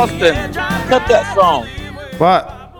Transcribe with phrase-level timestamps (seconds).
[0.00, 0.34] Austin,
[0.88, 1.66] cut that song.
[2.16, 2.74] What?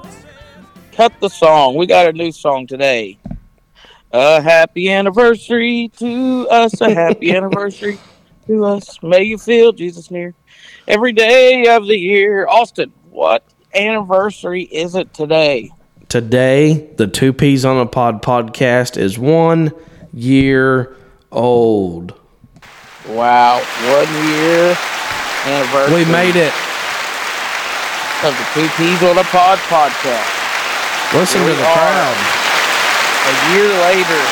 [0.92, 1.74] Cut the song.
[1.74, 3.18] We got a new song today.
[4.10, 6.80] A happy anniversary to us.
[6.80, 7.98] A happy anniversary
[8.46, 9.02] to us.
[9.02, 10.32] May you feel Jesus near
[10.88, 12.46] every day of the year.
[12.48, 13.44] Austin, what
[13.74, 15.70] anniversary is it today?
[16.08, 19.72] Today, the Two Peas on a Pod podcast is one
[20.14, 20.96] year
[21.30, 22.18] old.
[23.06, 24.74] Wow, one year
[25.44, 26.02] anniversary.
[26.02, 26.54] We made it.
[28.24, 30.38] Of the Two Peas on a Pod podcast.
[31.14, 32.16] Listen Here to the crowd.
[33.26, 34.22] A year later,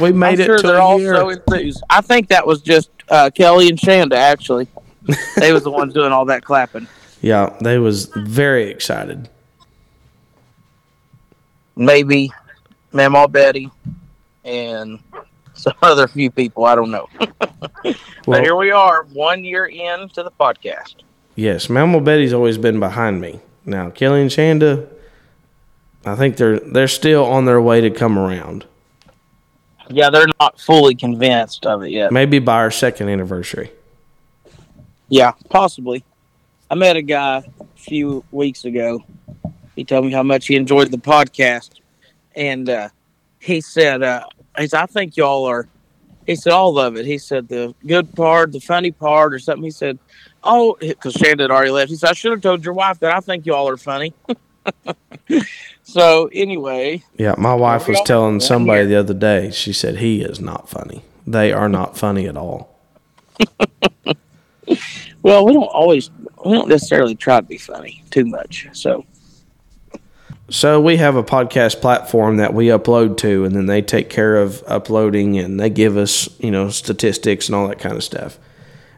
[0.00, 1.14] We made I'm it sure to they're all year.
[1.16, 1.82] so enthused.
[1.90, 4.14] I think that was just uh, Kelly and Shanda.
[4.14, 4.68] Actually,
[5.36, 6.86] they was the ones doing all that clapping.
[7.22, 9.28] yeah, they was very excited.
[11.76, 12.32] Maybe
[12.92, 13.70] Mamaw Betty
[14.44, 14.98] and
[15.62, 16.64] some other few people.
[16.64, 17.08] I don't know.
[18.26, 20.96] Well- but here we are, one year into the podcast.
[21.34, 23.40] Yes, Mamaw Betty's always been behind me.
[23.64, 24.86] Now, Kelly and Shanda,
[26.04, 28.66] I think they're they're still on their way to come around.
[29.88, 32.12] Yeah, they're not fully convinced of it yet.
[32.12, 33.70] Maybe by our second anniversary.
[35.08, 36.04] Yeah, possibly.
[36.70, 39.02] I met a guy a few weeks ago.
[39.74, 41.70] He told me how much he enjoyed the podcast,
[42.36, 42.88] and uh,
[43.38, 44.24] he said, uh,
[44.58, 45.68] "He said I think y'all are."
[46.26, 47.06] He said all of it.
[47.06, 49.64] He said the good part, the funny part, or something.
[49.64, 49.98] He said,
[50.44, 53.14] "Oh, because Shanda had already left." He said, "I should have told your wife that
[53.14, 54.12] I think y'all are funny."
[55.82, 59.50] so anyway, Yeah, my wife was telling somebody the other day.
[59.50, 61.02] She said he is not funny.
[61.26, 62.74] They are not funny at all.
[65.22, 66.10] well, we don't always,
[66.44, 68.68] we don't necessarily try to be funny too much.
[68.72, 69.04] So
[70.50, 74.36] So we have a podcast platform that we upload to, and then they take care
[74.36, 78.38] of uploading, and they give us, you know, statistics and all that kind of stuff.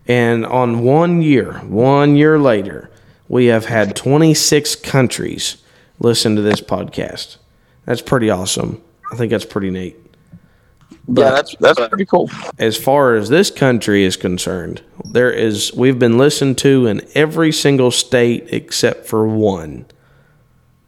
[0.07, 2.91] And on one year, one year later,
[3.29, 5.57] we have had 26 countries
[5.99, 7.37] listen to this podcast.
[7.85, 8.83] That's pretty awesome.
[9.13, 9.97] I think that's pretty neat.
[11.09, 12.31] yeah, that's that's pretty cool.
[12.59, 17.53] As far as this country is concerned, there is we've been listened to in every
[17.53, 19.87] single state except for one.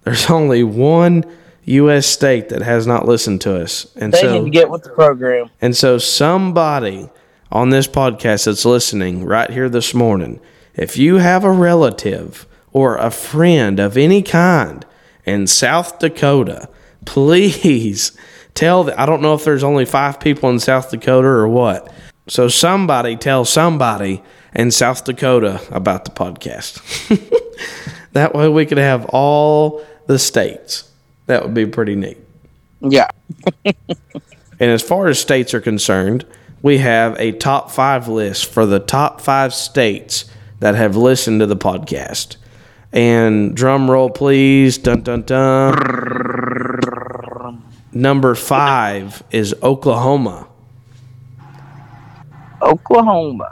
[0.05, 1.25] There's only one
[1.65, 2.07] U.S.
[2.07, 4.91] state that has not listened to us, and They so need to get with the
[4.91, 5.51] program.
[5.61, 7.09] and so somebody
[7.53, 10.41] on this podcast that's listening right here this morning,
[10.75, 14.85] if you have a relative or a friend of any kind
[15.25, 16.69] in South Dakota,
[17.05, 18.13] please
[18.55, 21.93] tell the, I don't know if there's only 5 people in South Dakota or what.
[22.29, 24.23] So somebody tell somebody
[24.55, 26.81] in South Dakota about the podcast.
[28.13, 30.91] that way we could have all the states.
[31.27, 32.19] That would be pretty neat.
[32.81, 33.09] Yeah.
[34.63, 36.25] And as far as states are concerned,
[36.63, 40.27] we have a top five list for the top five states
[40.61, 42.37] that have listened to the podcast.
[42.93, 44.79] And drum roll, please.
[44.79, 45.75] Dun dun dun.
[47.93, 50.47] Number five is Oklahoma.
[52.63, 53.51] Oklahoma.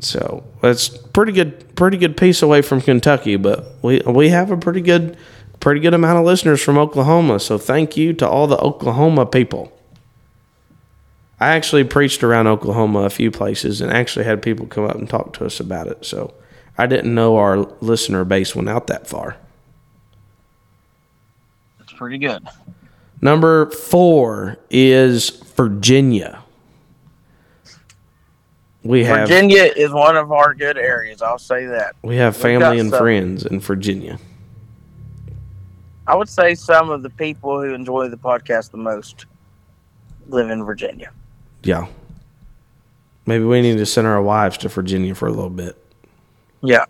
[0.00, 4.56] So that's pretty good, pretty good piece away from Kentucky, but we we have a
[4.56, 5.18] pretty good,
[5.62, 7.38] pretty good amount of listeners from Oklahoma.
[7.38, 9.72] So thank you to all the Oklahoma people.
[11.40, 15.08] I actually preached around Oklahoma a few places and actually had people come up and
[15.08, 16.04] talk to us about it.
[16.04, 16.34] So
[16.76, 19.36] I didn't know our listener base went out that far.
[21.78, 22.46] That's pretty good.
[23.20, 26.42] Number four is Virginia.
[28.82, 31.22] We have Virginia is one of our good areas.
[31.22, 31.94] I'll say that.
[32.02, 34.18] we have family and friends in Virginia.
[36.12, 39.24] I would say some of the people who enjoy the podcast the most
[40.28, 41.10] live in Virginia.
[41.62, 41.86] Yeah.
[43.24, 45.74] Maybe we need to send our wives to Virginia for a little bit.
[46.60, 46.84] Yeah.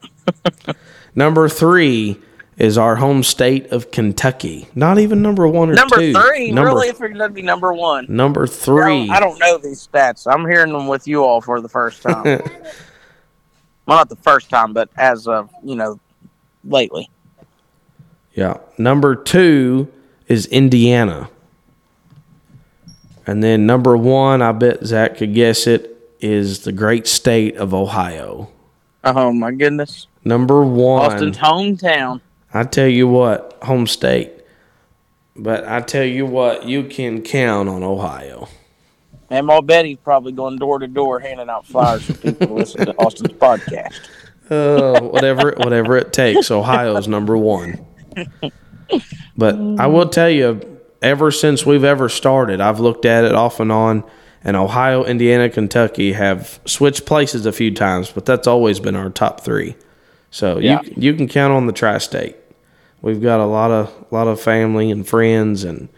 [1.14, 2.20] Number three
[2.56, 4.66] is our home state of Kentucky.
[4.74, 6.12] Not even number one or Number two.
[6.12, 8.06] three, Number, really, if you're going to be number one.
[8.08, 9.08] Number three.
[9.08, 10.26] I don't know these stats.
[10.26, 12.24] I'm hearing them with you all for the first time.
[13.86, 16.00] well, not the first time, but as of, you know,
[16.64, 17.08] lately.
[18.34, 18.58] Yeah.
[18.78, 19.92] Number two
[20.28, 21.28] is Indiana.
[23.26, 25.88] And then number one, I bet Zach could guess it,
[26.20, 28.48] is the great state of Ohio.
[29.04, 30.06] Oh, my goodness.
[30.24, 31.12] Number one.
[31.12, 32.20] Austin's hometown.
[32.54, 34.32] I tell you what, home state.
[35.34, 38.48] But I tell you what, you can count on Ohio.
[39.30, 42.86] And my Betty's probably going door to door handing out flyers for people to listen
[42.86, 43.94] to Austin's podcast.
[44.50, 46.50] Uh, whatever, whatever it takes.
[46.50, 47.86] Ohio's number one.
[49.36, 50.60] But I will tell you,
[51.00, 54.04] ever since we've ever started, I've looked at it off and on,
[54.44, 59.08] And Ohio, Indiana, Kentucky have switched places a few times, but that's always been our
[59.08, 59.76] top three.
[60.30, 60.80] So Yeah.
[60.82, 62.36] you you can count on the tri-state.
[63.00, 65.88] We've got a lot of lot of family and friends, and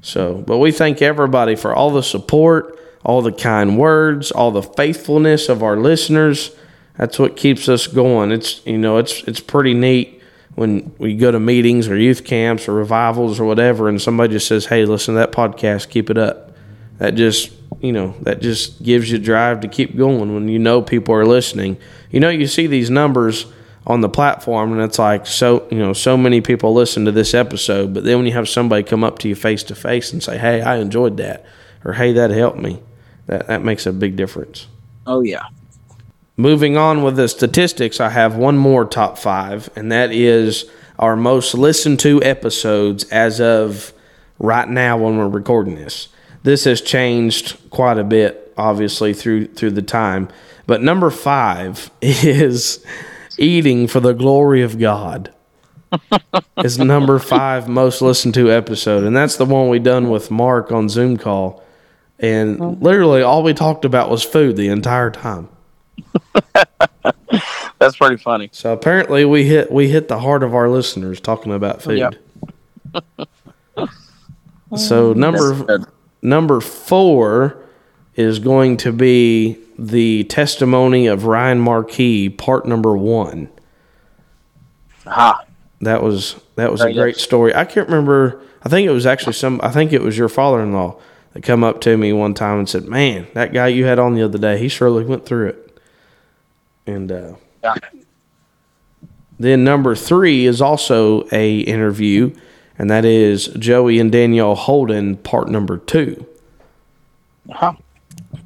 [0.00, 0.42] so.
[0.46, 5.48] But we thank everybody for all the support, all the kind words, all the faithfulness
[5.48, 6.50] of our listeners.
[6.96, 8.32] That's what keeps us going.
[8.32, 10.17] It's you know it's it's pretty neat
[10.58, 14.48] when we go to meetings or youth camps or revivals or whatever, and somebody just
[14.48, 15.88] says, "Hey, listen to that podcast.
[15.88, 16.50] Keep it up."
[16.98, 20.82] That just you know that just gives you drive to keep going when you know
[20.82, 21.76] people are listening.
[22.10, 23.46] You know, you see these numbers
[23.86, 27.34] on the platform, and it's like so you know so many people listen to this
[27.34, 30.24] episode, but then when you have somebody come up to you face to face and
[30.24, 31.46] say, "Hey, I enjoyed that,"
[31.84, 32.82] or "Hey, that helped me,"
[33.26, 34.66] that that makes a big difference.
[35.06, 35.44] Oh yeah.
[36.40, 41.16] Moving on with the statistics, I have one more top five, and that is our
[41.16, 43.92] most listened to episodes as of
[44.38, 46.10] right now when we're recording this.
[46.44, 50.28] This has changed quite a bit, obviously through through the time.
[50.64, 52.86] But number five is
[53.36, 55.34] eating for the glory of God.
[56.58, 60.70] is number five most listened to episode, and that's the one we done with Mark
[60.70, 61.64] on Zoom call.
[62.20, 62.78] And oh.
[62.80, 65.48] literally, all we talked about was food the entire time.
[67.78, 68.48] That's pretty funny.
[68.52, 72.16] So apparently we hit we hit the heart of our listeners talking about food.
[72.94, 73.28] Yep.
[74.76, 75.86] so number
[76.22, 77.56] number 4
[78.16, 83.48] is going to be the testimony of Ryan Marquis part number 1.
[85.06, 85.44] Aha.
[85.80, 86.96] That was that was a good.
[86.96, 87.54] great story.
[87.54, 90.98] I can't remember I think it was actually some I think it was your father-in-law
[91.34, 94.14] that come up to me one time and said, "Man, that guy you had on
[94.14, 95.67] the other day, he surely went through it."
[96.88, 97.74] And uh Yeah.
[99.38, 102.34] Then number three is also a interview,
[102.76, 106.26] and that is Joey and Danielle Holden, part number two.
[107.50, 107.76] Aha.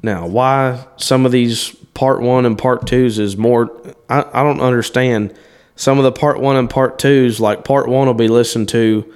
[0.03, 3.71] Now, why some of these part one and part twos is more,
[4.09, 5.33] I, I don't understand.
[5.75, 9.11] Some of the part one and part twos, like part one will be listened to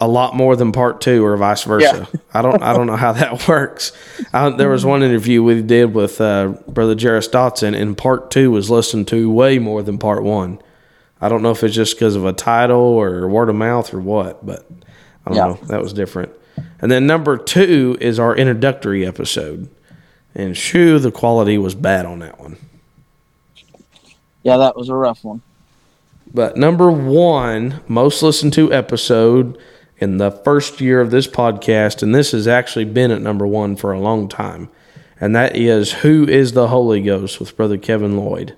[0.00, 2.06] a lot more than part two, or vice versa.
[2.34, 3.92] I don't, I don't know how that works.
[4.32, 8.50] I, there was one interview we did with uh, Brother Jarris Dotson, and part two
[8.50, 10.60] was listened to way more than part one.
[11.20, 14.00] I don't know if it's just because of a title or word of mouth or
[14.00, 14.66] what, but
[15.26, 15.46] I don't Yeah.
[15.46, 15.58] know.
[15.68, 16.30] That was different.
[16.80, 19.70] And then number two is our introductory episode.
[20.34, 22.58] And shoo, the quality was bad on that one.
[24.42, 25.40] Yeah, that was a rough one.
[26.32, 29.58] But number one, most listened to episode
[29.98, 33.76] in the first year of this podcast, and this has actually been at number one
[33.76, 34.68] for a long time,
[35.20, 38.56] and that is Who is the Holy Ghost with Brother Kevin Lloyd.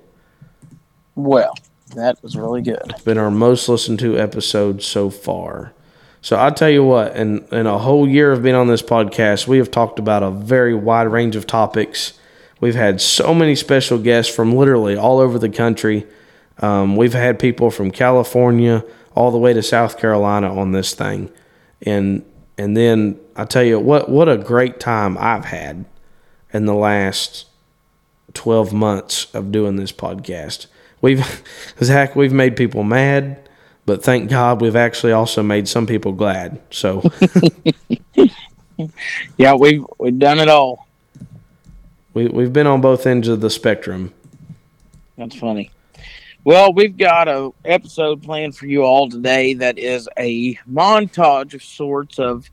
[1.14, 1.54] Well,
[1.94, 2.82] that was really good.
[2.90, 5.72] It's been our most listened to episode so far.
[6.20, 9.46] So I tell you what, in, in a whole year of being on this podcast,
[9.46, 12.18] we have talked about a very wide range of topics.
[12.60, 16.06] We've had so many special guests from literally all over the country.
[16.58, 18.84] Um, we've had people from California
[19.18, 21.28] all the way to South Carolina on this thing,
[21.82, 22.24] and
[22.56, 25.84] and then I tell you what, what a great time I've had
[26.52, 27.46] in the last
[28.34, 30.66] 12 months of doing this podcast.
[31.00, 31.42] We've,
[31.82, 33.48] Zach, we've made people mad,
[33.86, 36.60] but thank God we've actually also made some people glad.
[36.70, 37.02] So
[39.36, 40.86] Yeah, we've we've done it all.
[42.14, 44.14] we, we've been on both ends of the spectrum.
[45.16, 45.70] That's funny.
[46.48, 51.62] Well, we've got a episode planned for you all today that is a montage of
[51.62, 52.50] sorts of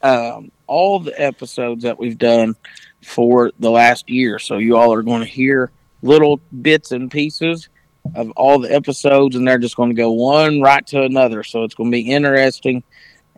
[0.00, 2.56] um, all the episodes that we've done
[3.04, 4.38] for the last year.
[4.38, 7.68] So you all are going to hear little bits and pieces
[8.14, 11.42] of all the episodes, and they're just going to go one right to another.
[11.42, 12.84] So it's going to be interesting,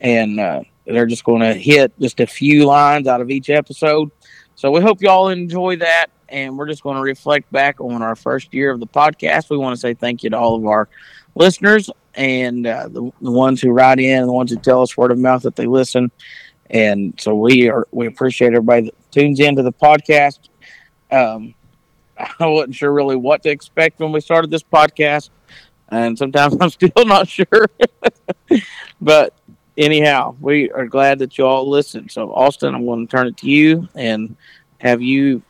[0.01, 4.13] and uh, they're just going to hit just a few lines out of each episode.
[4.59, 8.03] So we hope you all enjoy that and we're just going to reflect back on
[8.03, 9.51] our first year of the podcast.
[9.51, 10.89] We want to say thank you to all of our
[11.37, 14.97] listeners and uh, the, the ones who write in and the ones who tell us
[14.97, 16.11] word of mouth that they listen.
[16.71, 20.41] And so we are we appreciate everybody that tunes into the podcast.
[21.13, 21.55] Um,
[22.19, 25.31] I wasn't sure really what to expect when we started this podcast,
[25.89, 27.69] and sometimes I'm still not sure.
[29.01, 29.35] but
[29.79, 32.09] anyhow, we are glad that you all listen.
[32.09, 34.37] So Austin, I'm going to turn it to you and
[34.79, 35.43] have you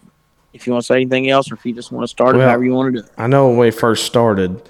[0.53, 2.41] if you want to say anything else or if you just want to start it
[2.41, 3.13] however you want to do it.
[3.19, 4.63] I know when we first started,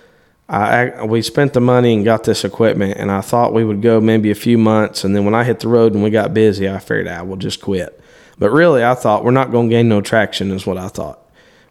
[0.48, 3.82] I, I we spent the money and got this equipment, and I thought we would
[3.82, 6.32] go maybe a few months, and then when I hit the road and we got
[6.32, 8.00] busy, I figured ah, I will just quit.
[8.38, 11.17] But really, I thought we're not going to gain no traction, is what I thought.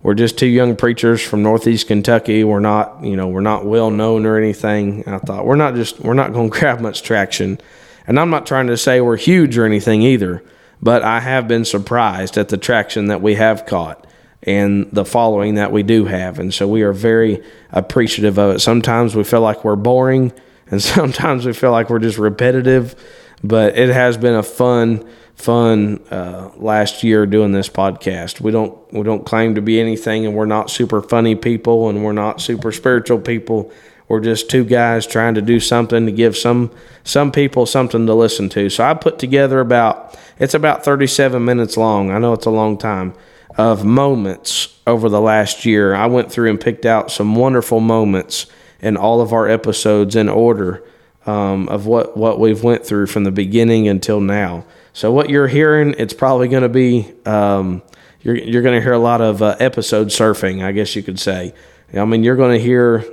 [0.04, 2.44] We're just two young preachers from Northeast Kentucky.
[2.44, 5.08] We're not, you know, we're not well known or anything.
[5.08, 7.60] I thought we're not just we're not going to grab much traction,
[8.06, 10.44] and I'm not trying to say we're huge or anything either.
[10.82, 14.06] but I have been surprised at the traction that we have caught
[14.44, 16.40] and the following that we do have.
[16.40, 18.60] And so we are very appreciative of it.
[18.60, 20.32] Sometimes we feel like we're boring,
[20.70, 22.96] and sometimes we feel like we're just repetitive,
[23.44, 28.42] but it has been a fun, fun uh, last year doing this podcast.
[28.42, 32.04] We don't we don't claim to be anything, and we're not super funny people, and
[32.04, 33.72] we're not super spiritual people.
[34.10, 36.72] We're just two guys trying to do something to give some
[37.04, 38.70] some people something to listen to.
[38.70, 42.12] So I put together about it's about 37 minutes long.
[42.12, 43.14] I know it's a long time
[43.58, 45.96] of moments over the last year.
[45.96, 48.46] I went through and picked out some wonderful moments
[48.80, 50.84] in all of our episodes in order
[51.26, 54.64] um, of what, what we've went through from the beginning until now.
[54.98, 57.84] So what you're hearing, it's probably going to be um,
[58.24, 61.20] you're you're going to hear a lot of uh, episode surfing, I guess you could
[61.20, 61.54] say.
[61.94, 63.06] I mean, you're going to hear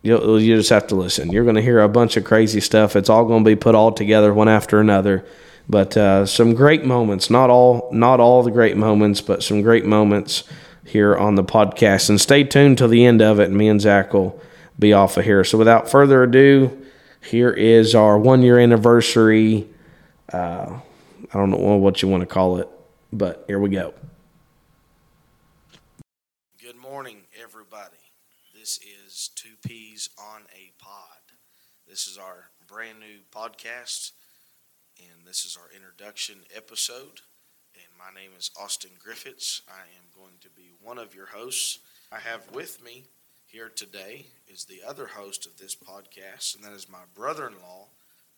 [0.00, 1.30] you you just have to listen.
[1.30, 2.96] You're going to hear a bunch of crazy stuff.
[2.96, 5.22] It's all going to be put all together one after another.
[5.68, 9.84] But uh, some great moments, not all not all the great moments, but some great
[9.84, 10.44] moments
[10.82, 12.08] here on the podcast.
[12.08, 14.40] And stay tuned till the end of it, and me and Zach will
[14.78, 15.44] be off of here.
[15.44, 16.86] So without further ado,
[17.20, 19.68] here is our one year anniversary.
[20.32, 20.80] Uh,
[21.32, 22.68] I don't know what you want to call it,
[23.12, 23.92] but here we go.
[26.62, 27.96] Good morning, everybody.
[28.54, 31.18] This is Two Peas on a Pod.
[31.88, 34.12] This is our brand new podcast,
[34.98, 37.22] and this is our introduction episode.
[37.74, 39.62] And my name is Austin Griffiths.
[39.68, 41.80] I am going to be one of your hosts.
[42.12, 43.04] I have with me
[43.46, 47.54] here today is the other host of this podcast, and that is my brother in
[47.54, 47.86] law,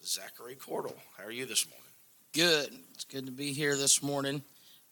[0.03, 0.97] Zachary Cordell.
[1.19, 1.90] How are you this morning?
[2.33, 2.73] Good.
[2.95, 4.43] It's good to be here this morning.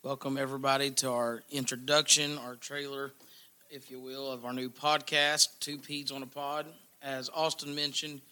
[0.02, 3.12] Welcome, everybody, to our introduction, our trailer,
[3.71, 6.66] if you will, of our new podcast, Two Peas on a Pod.
[7.00, 8.23] As Austin mentioned,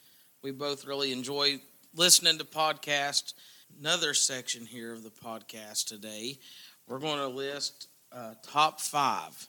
[0.42, 1.60] we both really enjoy
[1.94, 3.34] listening to podcasts.
[3.78, 6.40] Another section here of the podcast today,
[6.88, 9.46] we're going to list uh, top five.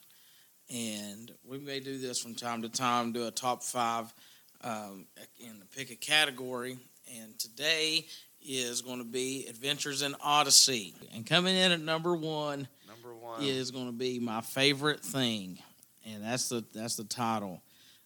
[0.69, 4.13] And we may do this from time to time, do a top five
[4.61, 5.07] um,
[5.43, 6.77] and pick a category.
[7.19, 8.05] And today
[8.47, 10.95] is going to be Adventures in Odyssey.
[11.13, 13.41] And coming in at number one, Number one.
[13.43, 15.59] is going to be my favorite thing,
[16.05, 17.61] and that's the that's the title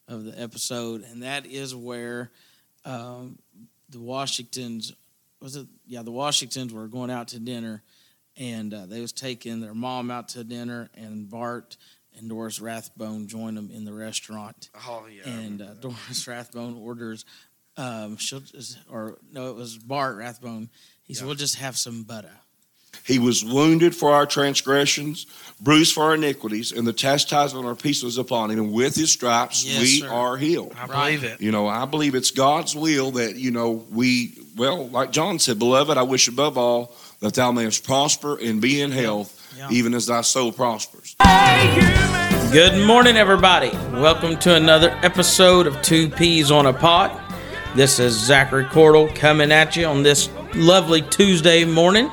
[0.08, 2.32] of the episode, and that is where
[2.86, 3.38] um,
[3.90, 4.94] the Washingtons
[5.42, 5.68] was it?
[5.88, 7.82] Yeah, the Washingtons were going out to dinner,
[8.38, 11.78] and uh, they was taking their mom out to dinner, and Bart
[12.18, 15.30] and Doris Rathbone joined them in the restaurant Oh, yeah.
[15.32, 17.26] and uh, Doris Rathbone orders,
[17.82, 20.70] um, she'll just, or no, it was Bart Rathbone.
[21.04, 22.32] He said, "We'll just have some butter."
[23.06, 25.26] He was wounded for our transgressions,
[25.60, 28.60] bruised for our iniquities, and the chastisement of our peace was upon him.
[28.60, 30.08] And with his stripes, Yes, we sir.
[30.10, 30.74] are healed.
[30.78, 31.42] I believe it.
[31.42, 35.58] You know, I believe it's God's will that, you know, we, well, like John said,
[35.58, 39.70] Beloved, I wish above all that thou mayest prosper and be in health, Yeah.
[39.72, 41.16] even as thy soul prospers.
[42.52, 43.70] Good morning, everybody.
[43.94, 47.10] Welcome to another episode of Two Peas on a Pod.
[47.74, 52.12] This is Zachary Cordell coming at you on this lovely Tuesday morning,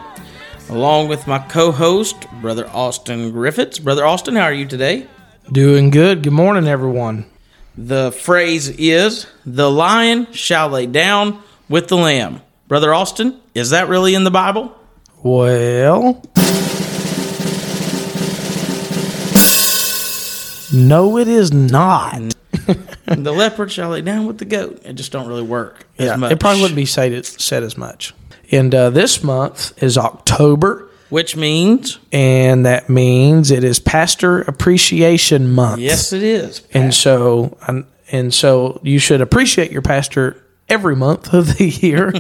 [0.71, 3.81] along with my co-host, Brother Austin Griffiths.
[3.81, 5.09] Brother Austin, how are you today?
[5.51, 6.23] Doing good.
[6.23, 7.27] Good morning, everyone.
[7.77, 13.89] The phrase is, "The lion shall lay down with the lamb." Brother Austin, is that
[13.89, 14.71] really in the Bible?
[15.25, 16.23] Well,
[20.73, 22.35] no, it is not.
[23.07, 24.83] the leopard shall lay down with the goat.
[24.85, 26.33] It just don't really work as Yeah, much.
[26.33, 28.15] it probably wouldn't be said, it, said as much.
[28.51, 35.53] And uh, this month is October, Which means, and that means it is Pastor Appreciation
[35.53, 35.81] Month.
[35.81, 36.63] yes, it is.
[36.73, 37.57] and so
[38.11, 42.13] and so you should appreciate your pastor every month of the year.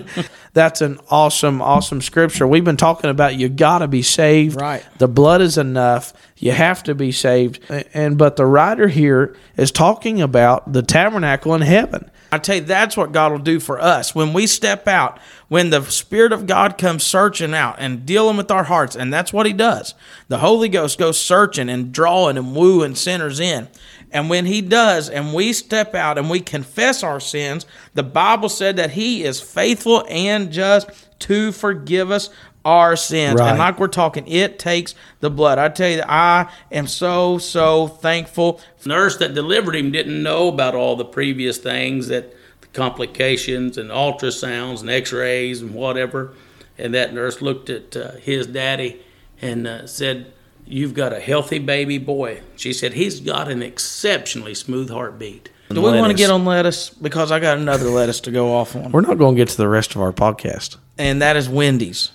[0.52, 2.46] That's an awesome, awesome scripture.
[2.46, 4.60] We've been talking about you got to be saved.
[4.60, 4.84] Right.
[4.98, 6.12] The blood is enough.
[6.36, 7.60] You have to be saved.
[7.94, 12.10] And but the writer here is talking about the tabernacle in heaven.
[12.30, 15.18] I tell you, that's what God will do for us when we step out.
[15.48, 19.32] When the Spirit of God comes searching out and dealing with our hearts, and that's
[19.32, 19.94] what He does.
[20.28, 23.68] The Holy Ghost goes searching and drawing and wooing sinners in.
[24.10, 28.48] And when He does, and we step out and we confess our sins, the Bible
[28.48, 32.30] said that He is faithful and just to forgive us
[32.64, 33.40] our sins.
[33.40, 33.50] Right.
[33.50, 35.58] And like we're talking, it takes the blood.
[35.58, 40.48] I tell you, that I am so, so thankful nurse that delivered him didn't know
[40.48, 46.34] about all the previous things that the complications and ultrasounds and x-rays and whatever
[46.76, 49.00] and that nurse looked at uh, his daddy
[49.42, 50.32] and uh, said
[50.70, 55.82] you've got a healthy baby boy she said he's got an exceptionally smooth heartbeat Do
[55.82, 56.90] we want to get on lettuce?
[56.90, 58.90] Because I got another lettuce to go off on.
[58.92, 60.76] We're not going to get to the rest of our podcast.
[60.96, 62.10] And that is Wendy's.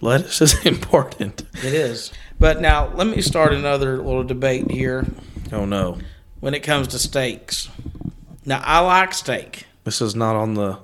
[0.00, 1.42] lettuce is important.
[1.64, 2.12] It is.
[2.40, 5.06] But now let me start another little debate here
[5.52, 5.98] Oh no,
[6.40, 7.68] when it comes to steaks.
[8.44, 9.66] Now I like steak.
[9.84, 10.78] this is not on the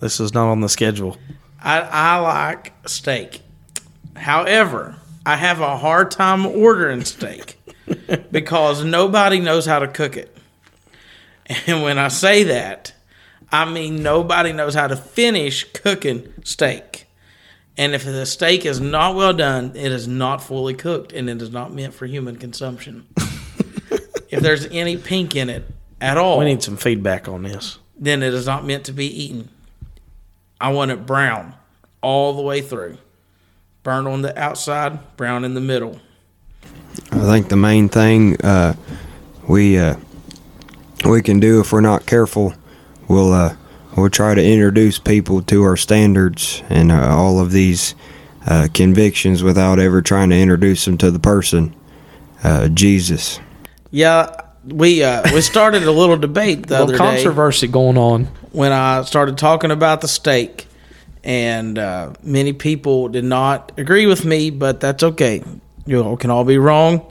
[0.00, 1.16] this is not on the schedule.
[1.62, 3.40] I, I like steak.
[4.16, 4.96] However,
[5.26, 7.58] I have a hard time ordering steak
[8.30, 10.36] because nobody knows how to cook it.
[11.66, 12.92] And when I say that,
[13.52, 17.06] I mean nobody knows how to finish cooking steak.
[17.76, 21.42] And if the steak is not well done, it is not fully cooked and it
[21.42, 23.06] is not meant for human consumption.
[24.30, 25.64] if there's any pink in it
[26.00, 27.78] at all, We need some feedback on this.
[27.98, 29.48] then it is not meant to be eaten.
[30.60, 31.54] I want it brown
[32.00, 32.98] all the way through.
[33.84, 36.00] Burn on the outside, brown in the middle.
[37.12, 38.74] I think the main thing uh,
[39.46, 39.96] we uh,
[41.04, 42.54] we can do if we're not careful,
[43.08, 43.56] we'll uh,
[43.94, 47.94] we'll try to introduce people to our standards and uh, all of these
[48.46, 51.74] uh, convictions without ever trying to introduce them to the person,
[52.42, 53.38] uh, Jesus.
[53.90, 58.24] Yeah, we uh, we started a little debate the Little other day controversy going on.
[58.52, 60.68] when I started talking about the steak,
[61.24, 65.42] and uh, many people did not agree with me, but that's okay.
[65.86, 67.10] You all can all be wrong,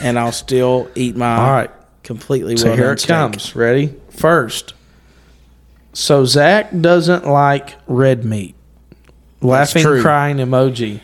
[0.00, 1.70] and I'll still eat my All right.
[2.02, 3.08] completely So well here it steak.
[3.08, 3.54] comes.
[3.54, 3.94] Ready?
[4.10, 4.74] First.
[5.92, 8.54] So Zach doesn't like red meat.
[9.40, 10.02] Laughing, true.
[10.02, 11.00] crying emoji.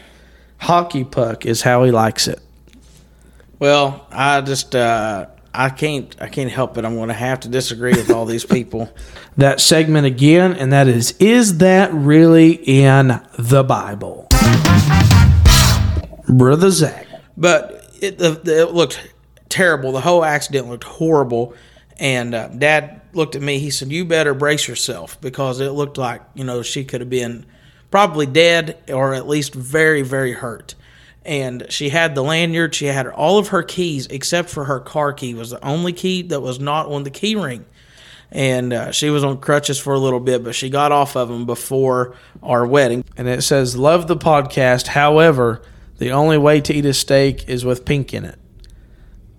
[0.58, 2.40] Hockey puck is how he likes it.
[3.58, 6.84] Well, I just uh, I can't I can't help it.
[6.84, 8.92] I'm going to have to disagree with all these people.
[9.36, 14.26] That segment again, and that is Is that really in the Bible?
[16.28, 17.06] Brother Zach.
[17.38, 19.00] But it, the, the, it looked
[19.48, 19.92] terrible.
[19.92, 21.54] The whole accident looked horrible.
[21.98, 23.58] And uh, Dad looked at me.
[23.60, 27.10] He said, "You better brace yourself because it looked like you know she could have
[27.10, 27.46] been
[27.90, 30.74] probably dead or at least very very hurt."
[31.24, 32.74] And she had the lanyard.
[32.74, 36.22] She had all of her keys except for her car key was the only key
[36.22, 37.64] that was not on the key ring.
[38.32, 41.28] And uh, she was on crutches for a little bit, but she got off of
[41.28, 43.04] them before our wedding.
[43.16, 44.88] And it says, Love the podcast.
[44.88, 45.62] However,
[45.98, 48.38] the only way to eat a steak is with pink in it.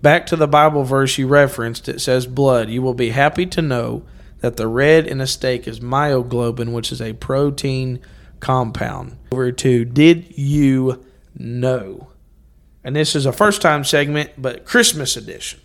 [0.02, 2.68] Back to the Bible verse you referenced, it says, Blood.
[2.68, 4.04] You will be happy to know
[4.40, 8.00] that the red in a steak is myoglobin, which is a protein
[8.40, 9.16] compound.
[9.32, 11.04] Over to Did You
[11.42, 12.08] Know?
[12.84, 15.60] And this is a first time segment, but Christmas edition.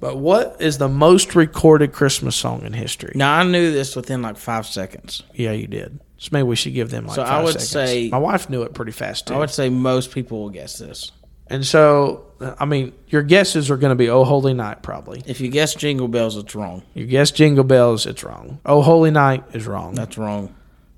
[0.00, 3.12] But what is the most recorded Christmas song in history?
[3.14, 5.22] Now I knew this within like five seconds.
[5.34, 5.98] Yeah, you did.
[6.18, 7.68] So maybe we should give them like So I would seconds.
[7.70, 9.34] say- my wife knew it pretty fast too.
[9.34, 11.10] I would say most people will guess this.
[11.48, 12.24] and so,
[12.58, 15.22] I mean, your guesses are going to be "Oh Holy Night" probably.
[15.26, 16.82] If you guess Jingle Bells, it's wrong.
[16.94, 18.60] You guess "Jingle Bells," it's wrong.
[18.66, 19.94] "Oh Holy Night" is wrong.
[19.94, 20.54] That's wrong.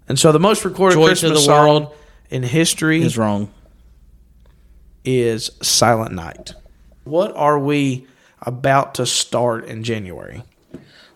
[0.08, 1.94] and so, the most recorded Joy Christmas the song World
[2.30, 3.50] in history Is wrong.
[5.04, 6.54] Is "Silent Night."
[7.04, 8.06] What are we
[8.42, 10.42] about to start in January?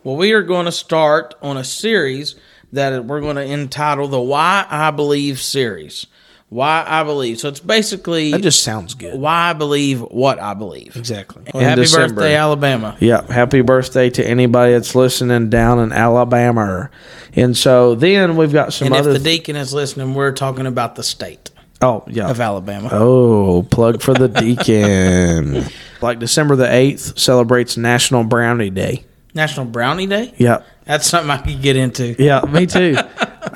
[0.02, 2.34] Well, we are going to start on a series
[2.72, 6.06] that we're going to entitle the Why I Believe series.
[6.50, 7.40] Why I Believe.
[7.40, 9.18] So it's basically That just sounds good.
[9.18, 10.94] why I believe what I believe.
[10.94, 11.44] Exactly.
[11.52, 12.96] Well, happy birthday, Alabama.
[13.00, 16.90] Yeah, happy birthday to anybody that's listening down in Alabama.
[17.34, 20.94] And so then we've got some And if the deacon is listening, we're talking about
[20.96, 21.50] the state
[21.84, 22.88] oh yeah, of Alabama.
[22.92, 25.64] Oh, plug for the deacon.
[26.00, 29.04] like December the 8th celebrates National Brownie Day.
[29.34, 30.34] National Brownie Day?
[30.38, 30.62] Yeah.
[30.84, 32.14] That's something I could get into.
[32.18, 32.96] Yeah, me too.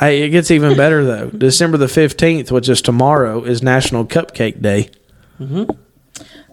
[0.00, 1.30] hey, it gets even better though.
[1.30, 4.90] December the 15th, which is tomorrow, is National Cupcake Day.
[5.38, 5.64] Hmm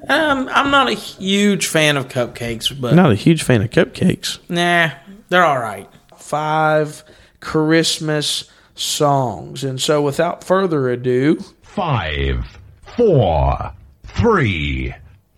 [0.07, 4.37] Um, I'm not a huge fan of cupcakes, but not a huge fan of cupcakes.
[4.49, 4.91] nah,
[5.29, 5.89] they're all right.
[6.17, 7.03] Five
[7.39, 9.63] Christmas songs.
[9.63, 11.39] And so without further ado,
[11.75, 12.57] Five,
[12.95, 13.73] four,
[14.05, 14.95] three,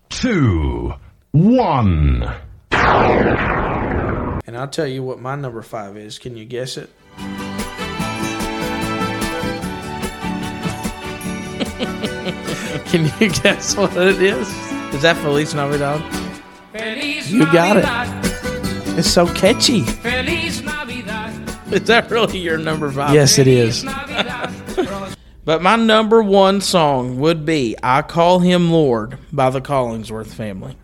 [0.08, 0.94] two,
[1.32, 2.32] one.
[2.70, 6.20] and I'll tell you what my number five is.
[6.20, 6.90] Can you guess it?
[12.86, 14.48] Can you guess what it is?
[14.94, 16.00] Is that Feliz Navidad?
[17.26, 17.84] You got it.
[18.96, 19.80] It's so catchy.
[19.80, 20.62] Is
[21.88, 23.12] that really your number five?
[23.12, 23.84] Yes, it is.
[25.48, 30.76] But my number one song would be I Call Him Lord by the Collingsworth family.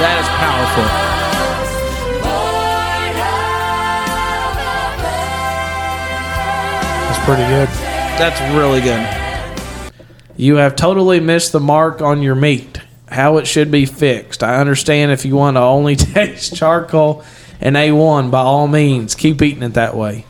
[0.00, 0.84] That is powerful.
[7.06, 7.68] That's pretty good.
[8.18, 9.06] That's really good.
[10.36, 12.80] You have totally missed the mark on your meat.
[13.14, 14.42] How it should be fixed.
[14.42, 17.24] I understand if you want to only taste charcoal
[17.60, 20.26] and A1, by all means, keep eating it that way.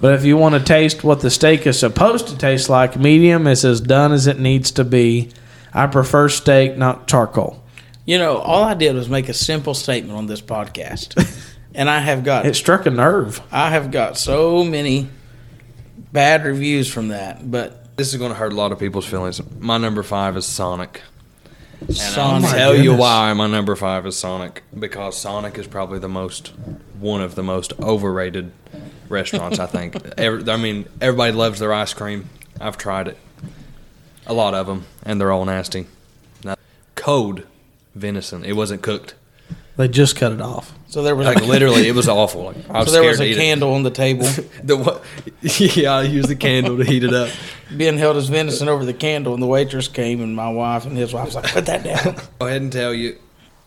[0.00, 3.46] But if you want to taste what the steak is supposed to taste like, medium
[3.46, 5.30] is as done as it needs to be.
[5.72, 7.62] I prefer steak, not charcoal.
[8.06, 11.16] You know, all I did was make a simple statement on this podcast,
[11.74, 13.40] and I have got It struck a nerve.
[13.50, 15.08] I have got so many
[16.12, 17.50] bad reviews from that.
[17.50, 19.40] But This is going to hurt a lot of people's feelings.
[19.58, 21.02] My number five is Sonic.
[21.88, 24.62] And Sonic- I'll oh tell you why my number five is Sonic.
[24.78, 26.48] Because Sonic is probably the most,
[26.98, 28.52] one of the most overrated
[29.08, 29.96] restaurants, I think.
[30.18, 32.28] Every, I mean, everybody loves their ice cream.
[32.60, 33.18] I've tried it.
[34.26, 35.86] A lot of them, and they're all nasty.
[36.42, 36.56] Now,
[36.94, 37.46] Code
[37.94, 38.44] venison.
[38.44, 39.14] It wasn't cooked.
[39.76, 40.72] They just cut it off.
[40.86, 42.44] so there was Like a, literally, it was awful.
[42.44, 43.40] Like, I was so there was a to eat it.
[43.40, 44.26] candle on the table
[44.62, 45.02] The what?
[45.76, 47.30] Yeah, I used the candle to heat it up.
[47.72, 50.96] Ben held his venison over the candle, and the waitress came, and my wife and
[50.96, 53.18] his wife was like, "Put that down." Go ahead and tell you,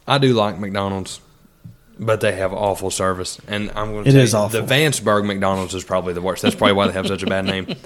[0.07, 1.19] I do like McDonald's,
[1.99, 4.61] but they have awful service, and I'm going to It say is awful.
[4.61, 6.41] the Vanceburg McDonald's is probably the worst.
[6.43, 7.67] That's probably why they have such a bad name.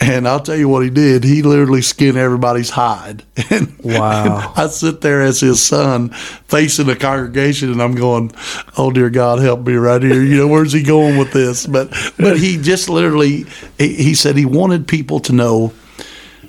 [0.00, 1.22] And I'll tell you what he did.
[1.22, 3.22] He literally skinned everybody's hide.
[3.50, 4.24] And, Wow.
[4.24, 6.08] and I sit there as his son
[6.48, 8.32] facing the congregation and I'm going,
[8.76, 10.20] Oh dear God, help me right here.
[10.20, 11.68] You know, where's he going with this?
[11.68, 13.46] But but he just literally
[13.78, 15.72] he, he said he wanted people to know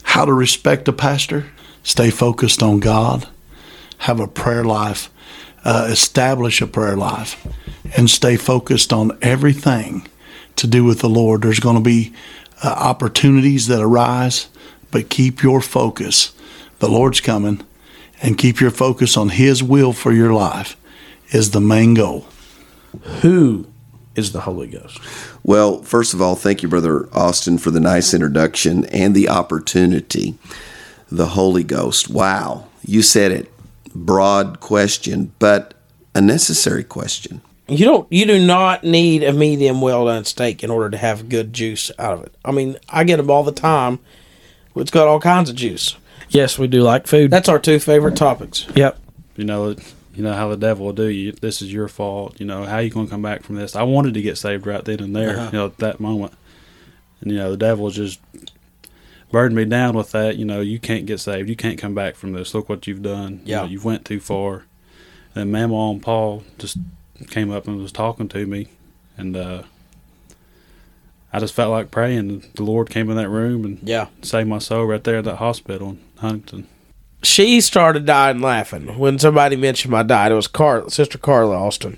[0.01, 1.45] how to respect a pastor,
[1.83, 3.27] stay focused on God,
[3.99, 5.11] have a prayer life,
[5.63, 7.45] uh, establish a prayer life,
[7.95, 10.07] and stay focused on everything
[10.55, 11.41] to do with the Lord.
[11.41, 12.13] There's going to be
[12.63, 14.49] uh, opportunities that arise,
[14.91, 16.33] but keep your focus.
[16.79, 17.65] The Lord's coming,
[18.21, 20.75] and keep your focus on His will for your life
[21.31, 22.25] is the main goal.
[23.21, 23.67] Who
[24.15, 24.99] is the Holy Ghost?
[25.43, 30.35] Well, first of all, thank you, Brother Austin, for the nice introduction and the opportunity.
[31.11, 32.09] The Holy Ghost.
[32.09, 32.67] Wow.
[32.85, 33.52] You said it.
[33.95, 35.73] Broad question, but
[36.15, 37.41] a necessary question.
[37.67, 38.11] You don't.
[38.11, 41.91] You do not need a medium well done steak in order to have good juice
[41.97, 42.35] out of it.
[42.43, 43.99] I mean, I get them all the time.
[44.75, 45.95] It's got all kinds of juice.
[46.29, 47.31] Yes, we do like food.
[47.31, 48.65] That's our two favorite topics.
[48.75, 48.97] yep.
[49.35, 49.75] you know
[50.13, 52.77] you know how the devil will do you this is your fault you know how
[52.77, 55.15] you going to come back from this i wanted to get saved right then and
[55.15, 55.49] there uh-huh.
[55.51, 56.33] you know at that moment
[57.21, 58.19] and you know the devil just
[59.33, 62.15] burdened me down with that you know you can't get saved you can't come back
[62.15, 63.57] from this look what you've done You Yeah.
[63.61, 64.63] know, you've went too far
[65.35, 66.77] and mama and paul just
[67.29, 68.67] came up and was talking to me
[69.17, 69.63] and uh
[71.35, 72.43] I just felt like praying.
[72.53, 74.05] The Lord came in that room and Yeah.
[74.21, 76.67] saved my soul right there at that hospital in Huntington.
[77.23, 80.31] She started dying laughing when somebody mentioned my dad.
[80.31, 81.97] It was Car- Sister Carla Austin.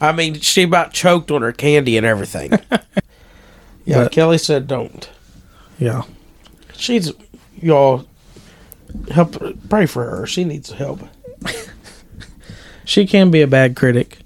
[0.00, 2.52] I mean, she about choked on her candy and everything.
[3.84, 5.10] yeah, But- Kelly said don't.
[5.80, 6.02] Yeah.
[6.82, 7.12] She's
[7.60, 8.04] y'all
[9.12, 9.36] help
[9.68, 10.26] pray for her.
[10.26, 11.00] She needs help.
[12.84, 14.18] She can be a bad critic.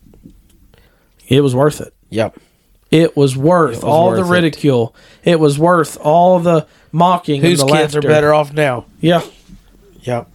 [1.28, 1.92] It was worth it.
[2.08, 2.38] Yep.
[2.90, 4.32] It was worth was all the worth it.
[4.32, 4.94] ridicule.
[5.24, 5.38] It.
[5.38, 7.42] was worth all the mocking.
[7.42, 8.86] Whose and the kids are better off now?
[9.00, 9.20] Yeah,
[10.02, 10.28] Yep.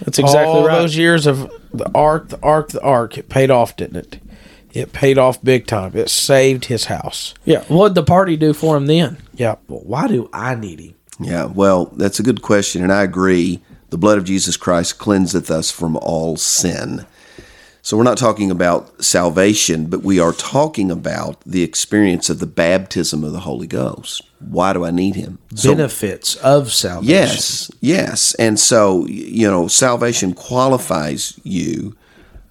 [0.00, 0.78] that's exactly All right.
[0.78, 3.18] those years of the ark, the ark, the ark.
[3.18, 4.20] It paid off, didn't it?
[4.72, 5.92] It paid off big time.
[5.96, 7.34] It saved his house.
[7.44, 7.64] yeah.
[7.64, 9.16] What'd the party do for him then?
[9.34, 9.56] Yeah.
[9.66, 10.94] Well, why do I need him?
[11.20, 13.62] Yeah, well, that's a good question, and I agree.
[13.90, 17.06] The blood of Jesus Christ cleanseth us from all sin.
[17.82, 22.46] So we're not talking about salvation, but we are talking about the experience of the
[22.46, 24.22] baptism of the Holy Ghost.
[24.40, 25.38] Why do I need him?
[25.54, 27.10] So- Benefits of salvation.
[27.14, 28.34] Yes, yes.
[28.36, 31.94] And so, you know, salvation qualifies you.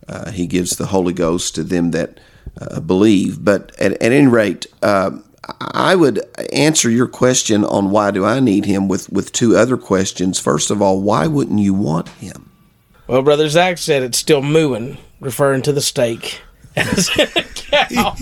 [0.07, 2.19] Uh, he gives the Holy Ghost to them that
[2.61, 3.43] uh, believe.
[3.43, 5.23] But at, at any rate, um
[5.59, 6.21] I would
[6.53, 10.39] answer your question on why do I need him with, with two other questions.
[10.39, 12.49] First of all, why wouldn't you want him?
[13.07, 16.41] Well, brother Zach said it's still mooing, referring to the steak
[16.75, 18.15] as in a cow.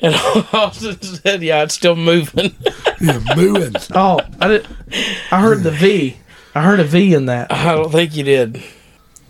[0.00, 0.14] and
[0.52, 2.54] Austin said, "Yeah, it's still moving."
[3.00, 3.74] Yeah, mooing.
[3.94, 4.66] Oh, I did.
[5.30, 6.16] I heard the V.
[6.54, 7.52] I heard a V in that.
[7.52, 8.62] I don't think you did.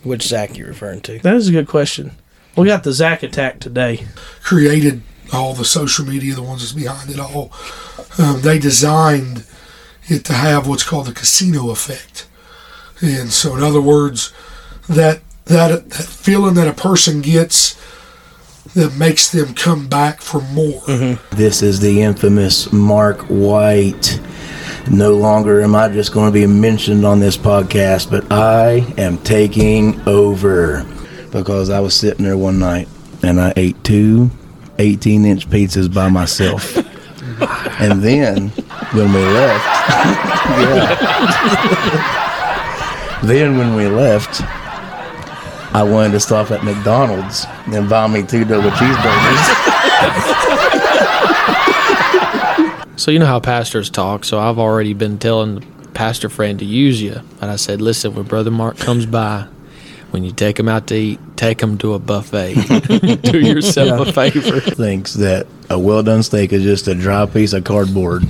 [0.02, 1.18] Which Zach you referring to?
[1.18, 2.12] That is a good question.
[2.56, 4.06] We got the Zach attack today.
[4.42, 7.52] created all the social media, the ones that's behind it all.
[8.18, 9.44] Um, they designed
[10.04, 12.26] it to have what's called the casino effect,
[13.00, 14.32] and so in other words,
[14.88, 17.76] that that that feeling that a person gets
[18.74, 20.82] that makes them come back for more.
[21.30, 24.20] This is the infamous Mark White.
[24.90, 29.18] No longer am I just going to be mentioned on this podcast, but I am
[29.18, 30.84] taking over
[31.32, 32.88] because I was sitting there one night
[33.22, 34.30] and I ate two
[34.78, 36.76] 18 inch pizzas by myself.
[37.80, 38.48] and then
[38.92, 39.66] when we left.
[43.22, 44.42] Then when we left,
[45.74, 49.66] I wanted to stop at McDonald's and buy me two double cheeseburgers.
[52.98, 54.24] So you know how pastors talk.
[54.24, 57.20] So I've already been telling the pastor friend to use you.
[57.40, 59.46] and I said, listen, when Brother Mark comes by,
[60.10, 62.54] when you take them out to eat, take them to a buffet.
[63.22, 64.60] Do yourself a favor.
[64.60, 68.22] Thinks that a well done steak is just a dry piece of cardboard.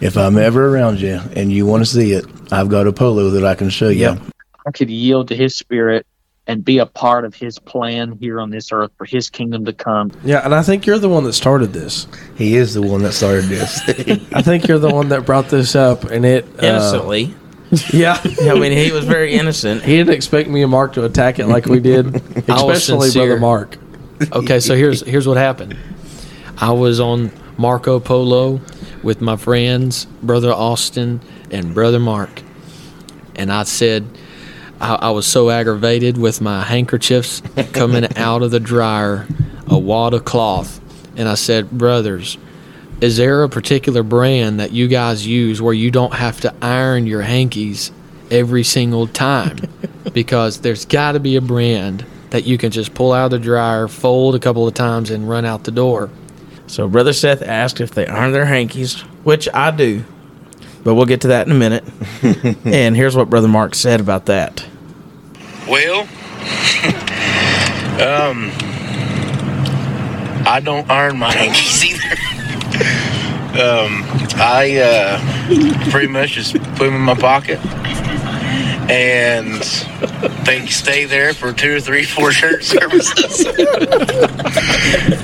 [0.00, 3.30] if I'm ever around you and you want to see it, I've got a polo
[3.30, 4.00] that I can show you.
[4.00, 4.22] Yep.
[4.66, 6.06] I could yield to his spirit
[6.46, 9.72] and be a part of his plan here on this earth for his kingdom to
[9.72, 10.12] come.
[10.24, 12.06] Yeah, and I think you're the one that started this.
[12.36, 13.80] He is the one that started this.
[14.32, 17.34] I think you're the one that brought this up, and it uh, Innocently.
[17.92, 19.82] yeah, I mean, he was very innocent.
[19.82, 22.14] He didn't expect me and Mark to attack it like we did,
[22.48, 23.26] especially sincere.
[23.26, 23.78] brother Mark.
[24.32, 25.76] Okay, so here's here's what happened.
[26.58, 28.60] I was on Marco Polo
[29.02, 32.42] with my friends, brother Austin and brother Mark,
[33.34, 34.06] and I said
[34.80, 39.26] I, I was so aggravated with my handkerchiefs coming out of the dryer,
[39.66, 40.80] a wad of cloth,
[41.16, 42.38] and I said, brothers.
[43.00, 47.06] Is there a particular brand that you guys use where you don't have to iron
[47.06, 47.92] your hankies
[48.30, 49.58] every single time?
[50.14, 53.38] because there's got to be a brand that you can just pull out of the
[53.38, 56.10] dryer, fold a couple of times, and run out the door.
[56.68, 60.04] So Brother Seth asked if they iron their hankies, which I do.
[60.82, 61.84] But we'll get to that in a minute.
[62.64, 64.64] and here's what Brother Mark said about that.
[65.68, 66.00] Well,
[68.00, 68.50] um,
[70.46, 71.95] I don't iron my hankies either.
[73.58, 74.02] Um,
[74.36, 77.58] I uh, pretty much just put them in my pocket,
[78.90, 79.62] and
[80.46, 83.46] they stay there for two or three, four church services,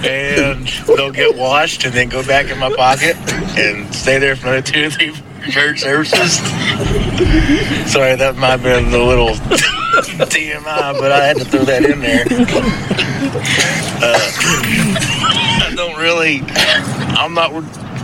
[0.04, 3.16] and they'll get washed and then go back in my pocket
[3.58, 5.12] and stay there for another two or three
[5.50, 6.36] church services.
[7.90, 12.00] Sorry, that might have been a little TMI, but I had to throw that in
[12.00, 12.24] there.
[14.04, 14.18] Uh,
[15.64, 16.42] I don't really.
[17.16, 17.52] I'm not.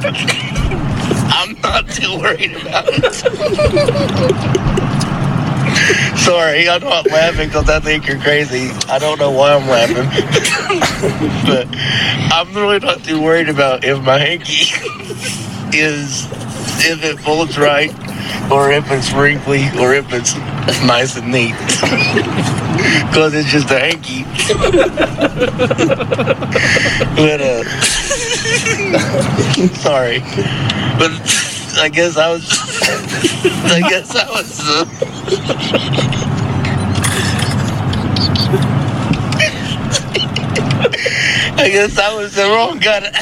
[0.05, 3.15] I'm not too worried about it.
[6.19, 8.71] Sorry, I'm not laughing because I think you're crazy.
[8.89, 10.07] I don't know why I'm laughing,
[11.47, 11.67] but
[12.33, 14.53] I'm really not too worried about if my hanky
[15.77, 16.27] is
[16.81, 17.91] if it folds right
[18.53, 20.35] or if it's wrinkly or if it's
[20.85, 21.55] nice and neat.
[23.09, 24.23] Because it's just a hanky.
[27.17, 27.65] but, uh,
[29.75, 30.21] sorry.
[30.99, 31.11] But
[31.79, 32.49] I guess I was,
[33.71, 34.85] I guess I was, uh,
[41.59, 43.13] I guess I was the wrong guy to,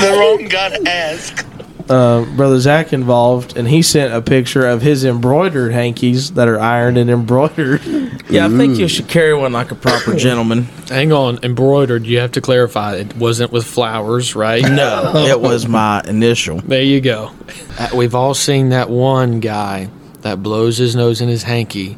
[0.00, 1.47] the wrong guy to ask.
[1.88, 6.58] Uh, brother Zach involved, and he sent a picture of his embroidered hankies that are
[6.60, 7.80] ironed and embroidered.
[8.30, 10.64] Yeah, I think you should carry one like a proper gentleman.
[10.90, 12.04] Hang on, embroidered.
[12.04, 12.96] You have to clarify.
[12.96, 14.62] It wasn't with flowers, right?
[14.62, 16.58] No, it was my initial.
[16.60, 17.30] There you go.
[17.78, 19.88] Uh, We've all seen that one guy
[20.20, 21.96] that blows his nose in his hanky,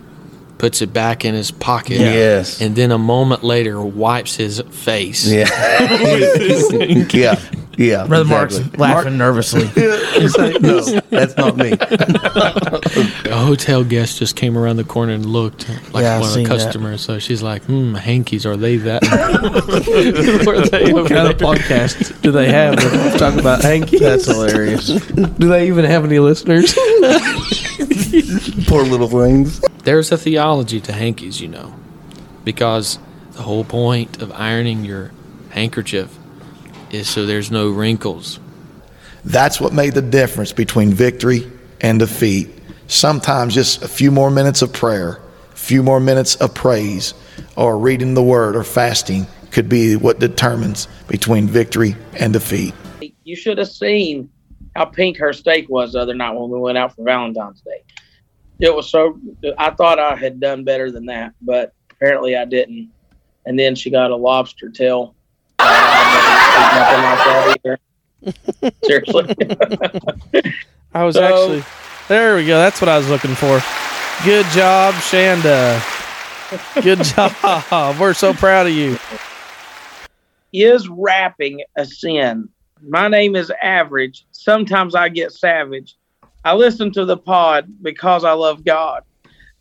[0.58, 2.60] puts it back in his pocket, Yes.
[2.60, 5.26] and then a moment later wipes his face.
[5.26, 5.48] Yeah.
[7.12, 7.40] yeah.
[7.80, 8.06] Yeah.
[8.06, 8.78] Brother Mark's exactly.
[8.78, 9.66] laughing nervously.
[10.20, 11.70] He's like, no, that's not me.
[13.30, 16.34] A hotel guest just came around the corner and looked like Yeah, I've one of
[16.34, 16.58] seen the that.
[16.64, 17.00] customers.
[17.00, 19.00] So she's like, "Hmm, hankies are they that?
[20.46, 24.00] Were they what over kind of there?" podcast do they have that talk about hankies?
[24.00, 24.88] That's hilarious.
[24.88, 26.74] Do they even have any listeners?
[28.66, 29.60] Poor little things.
[29.84, 31.74] There's a theology to hankies, you know,
[32.44, 32.98] because
[33.32, 35.12] the whole point of ironing your
[35.50, 36.14] handkerchief
[36.90, 38.40] is so there's no wrinkles.
[39.24, 41.50] That's what made the difference between victory
[41.80, 42.50] and defeat.
[42.86, 45.20] Sometimes just a few more minutes of prayer,
[45.52, 47.14] a few more minutes of praise,
[47.56, 52.74] or reading the word or fasting could be what determines between victory and defeat.
[53.24, 54.30] You should have seen
[54.74, 57.82] how pink her steak was the other night when we went out for Valentine's Day.
[58.60, 59.18] It was so.
[59.58, 62.90] I thought I had done better than that, but apparently I didn't.
[63.46, 65.14] And then she got a lobster tail.
[66.60, 68.74] Nothing like that either.
[68.84, 70.52] Seriously.
[70.94, 71.64] I was So- actually
[72.08, 72.36] there.
[72.36, 72.58] We go.
[72.58, 73.60] That's what I was looking for.
[74.24, 75.80] Good job, Shanda.
[76.82, 77.96] Good job.
[77.98, 78.98] We're so proud of you.
[80.52, 82.48] is rapping a sin?
[82.86, 84.26] My name is Average.
[84.32, 85.96] Sometimes I get savage.
[86.44, 89.04] I listen to the pod because I love God.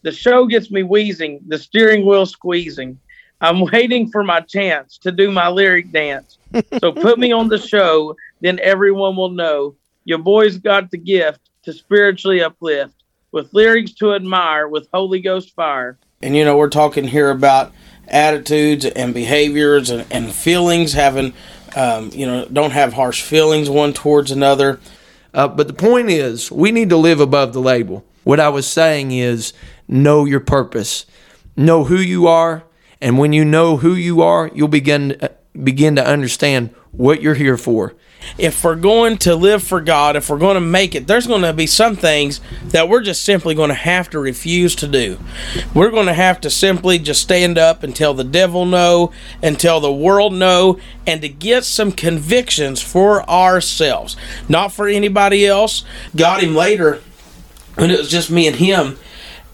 [0.02, 2.98] The show gets me wheezing, the steering wheel squeezing.
[3.42, 6.38] I'm waiting for my chance to do my lyric dance.
[6.80, 11.40] So put me on the show, then everyone will know your boy's got the gift
[11.64, 12.96] to spiritually uplift,
[13.32, 15.98] with lyrics to admire, with Holy Ghost fire.
[16.22, 17.72] And you know, we're talking here about
[18.08, 21.34] attitudes and behaviors and, and feelings, having,
[21.76, 24.80] um, you know, don't have harsh feelings one towards another.
[25.34, 28.04] Uh, but the point is, we need to live above the label.
[28.24, 29.54] What I was saying is,
[29.88, 31.06] know your purpose,
[31.56, 32.64] know who you are,
[33.02, 35.30] and when you know who you are, you'll begin uh,
[35.64, 37.96] begin to understand what you're here for.
[38.38, 41.44] If we're going to live for God, if we're going to make it, there's going
[41.44, 45.18] to be some things that we're just simply going to have to refuse to do.
[45.74, 49.58] We're going to have to simply just stand up and tell the devil no, and
[49.58, 54.18] tell the world no, and to get some convictions for ourselves,
[54.50, 55.86] not for anybody else.
[56.16, 57.02] Got him later
[57.76, 59.00] when it was just me and him.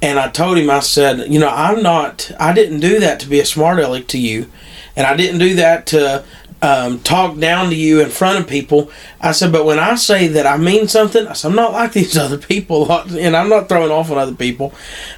[0.02, 3.28] And I told him, I said, you know, I'm not, I didn't do that to
[3.28, 4.52] be a smart aleck to you.
[4.96, 6.24] And I didn't do that to
[6.62, 8.92] um, talk down to you in front of people.
[9.22, 11.92] I said, but when I say that I mean something, I said, I'm not like
[11.94, 14.74] these other people, and I'm not throwing off on other people.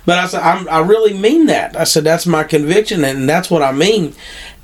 [0.05, 1.75] But I said, i really mean that.
[1.75, 4.13] I said, that's my conviction, and that's what I mean.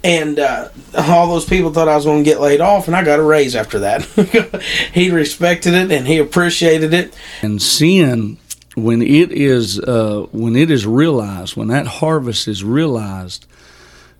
[0.03, 3.05] And uh, all those people thought I was going to get laid off, and I
[3.05, 4.03] got a raise after that.
[4.93, 7.15] he respected it, and he appreciated it.
[7.41, 8.37] And sin,
[8.75, 13.45] when it is uh, when it is realized, when that harvest is realized,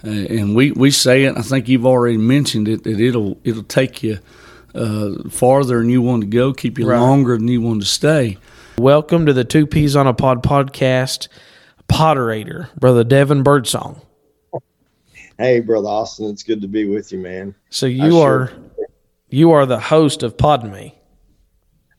[0.06, 1.38] uh, and we, we say it.
[1.38, 4.20] I think you've already mentioned it that it'll it'll take you
[4.76, 7.00] uh, farther than you want to go, keep you Right.
[7.00, 8.38] longer than you want to stay.
[8.78, 11.28] Welcome to the Two Peas on a Pod podcast,
[11.88, 14.02] Potterator, Brother Devin Birdsong.
[15.38, 17.56] Hey, brother Austin, it's good to be with you, man.
[17.70, 18.54] So I you sure- are
[19.30, 20.94] you are the host of Podme.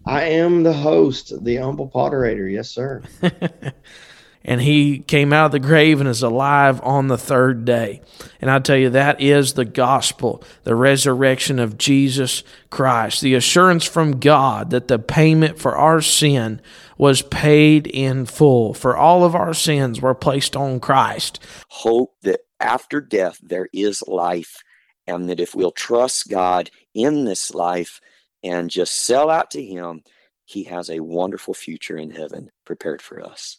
[0.06, 2.50] I am the host, the humble potterator.
[2.50, 3.02] Yes, sir.
[4.44, 8.02] and he came out of the grave and is alive on the third day.
[8.40, 13.84] And I tell you, that is the gospel, the resurrection of Jesus Christ, the assurance
[13.84, 16.60] from God that the payment for our sin
[16.98, 18.74] was paid in full.
[18.74, 21.40] For all of our sins were placed on Christ.
[21.68, 24.62] hope that after death there is life
[25.06, 28.00] and that if we'll trust God in this life
[28.44, 30.02] and just sell out to him
[30.44, 33.58] he has a wonderful future in heaven prepared for us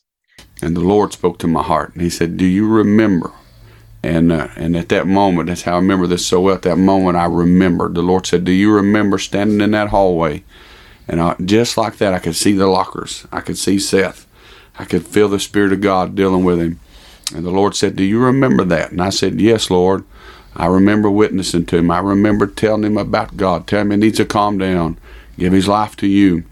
[0.62, 3.32] and the Lord spoke to my heart, and He said, "Do you remember?"
[4.04, 6.56] And uh, and at that moment, that's how I remember this so well.
[6.56, 7.96] At that moment, I remembered.
[7.96, 10.44] The Lord said, "Do you remember standing in that hallway?"
[11.08, 13.28] And I, just like that, I could see the lockers.
[13.32, 14.26] I could see Seth.
[14.80, 16.80] I could feel the Spirit of God dealing with him.
[17.34, 20.04] And the Lord said, "Do you remember that?" And I said, "Yes, Lord."
[20.56, 21.92] I remember witnessing to him.
[21.92, 24.98] I remember telling him about God, telling him he needs to calm down,
[25.38, 26.46] give his life to you.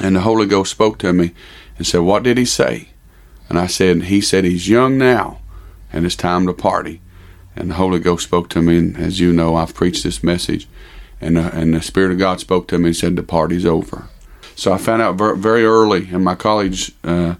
[0.00, 1.32] And the Holy Ghost spoke to me
[1.76, 2.88] and said, What did he say?
[3.48, 5.40] And I said, He said he's young now
[5.92, 7.00] and it's time to party.
[7.56, 10.68] And the Holy Ghost spoke to me, and as you know, I've preached this message.
[11.20, 14.08] And, uh, and the Spirit of God spoke to me and said, The party's over.
[14.54, 17.34] So I found out ver- very early in my college uh,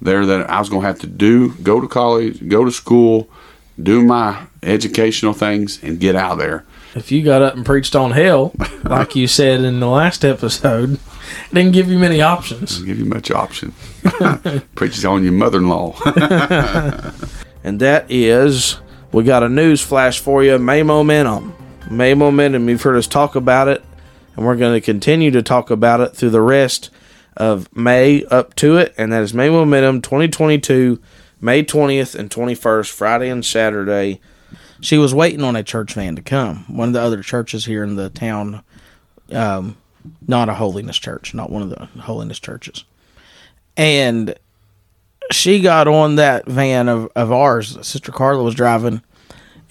[0.00, 3.30] there that I was going to have to do, go to college, go to school,
[3.80, 6.64] do my educational things, and get out of there.
[6.94, 8.54] If you got up and preached on hell,
[8.84, 12.70] like you said in the last episode, it didn't give you many options.
[12.72, 13.72] Doesn't give you much option.
[14.74, 15.96] Preaches on your mother-in-law.
[17.64, 18.78] and that is
[19.12, 21.54] we got a news flash for you may momentum
[21.90, 23.84] may momentum you've heard us talk about it
[24.36, 26.90] and we're going to continue to talk about it through the rest
[27.36, 31.00] of may up to it and that is may momentum 2022
[31.42, 34.20] may 20th and 21st friday and saturday.
[34.80, 36.64] She was waiting on a church van to come.
[36.74, 38.62] One of the other churches here in the town
[39.30, 39.76] um,
[40.26, 42.84] not a holiness church not one of the holiness churches.
[43.76, 44.34] And
[45.30, 49.02] she got on that van of, of ours sister carla was driving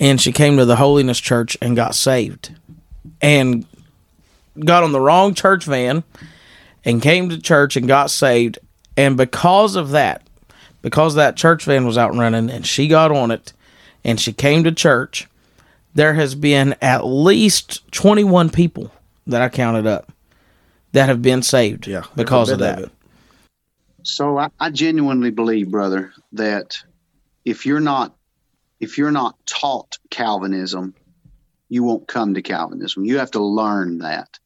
[0.02, 2.56] and she came to the holiness church and got saved.
[3.22, 3.68] And
[4.60, 6.04] got on the wrong church van
[6.84, 8.58] and came to church and got saved.
[8.98, 10.28] And because of that
[10.82, 13.54] because that church van was out running and she got on it
[14.04, 15.28] and she came to church
[15.94, 18.92] there has been at least 21 people
[19.28, 20.12] that i counted up
[20.92, 22.92] that have been saved yeah, because of bit of that.
[24.04, 26.78] So I, I genuinely believe, brother, that
[27.46, 28.16] if you're not
[28.80, 30.96] if you're not taught Calvinism,
[31.70, 33.06] you won't come to Calvinism.
[33.06, 34.40] You have to learn that.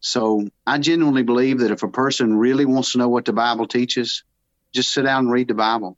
[0.00, 3.66] So I genuinely believe that if a person really wants to know what the Bible
[3.66, 4.24] teaches,
[4.76, 5.96] just sit down and read the Bible.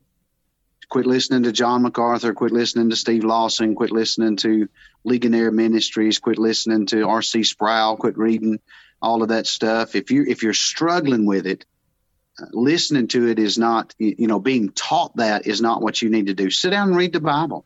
[0.88, 4.68] Quit listening to John MacArthur, quit listening to Steve Lawson, quit listening to
[5.04, 7.44] Ligonier Ministries, quit listening to R.C.
[7.44, 8.58] Sproul, quit reading
[9.02, 9.94] all of that stuff.
[9.94, 11.66] If you if you're struggling with it,
[12.40, 16.08] uh, listening to it is not you know being taught that is not what you
[16.08, 17.64] need to do sit down and read the bible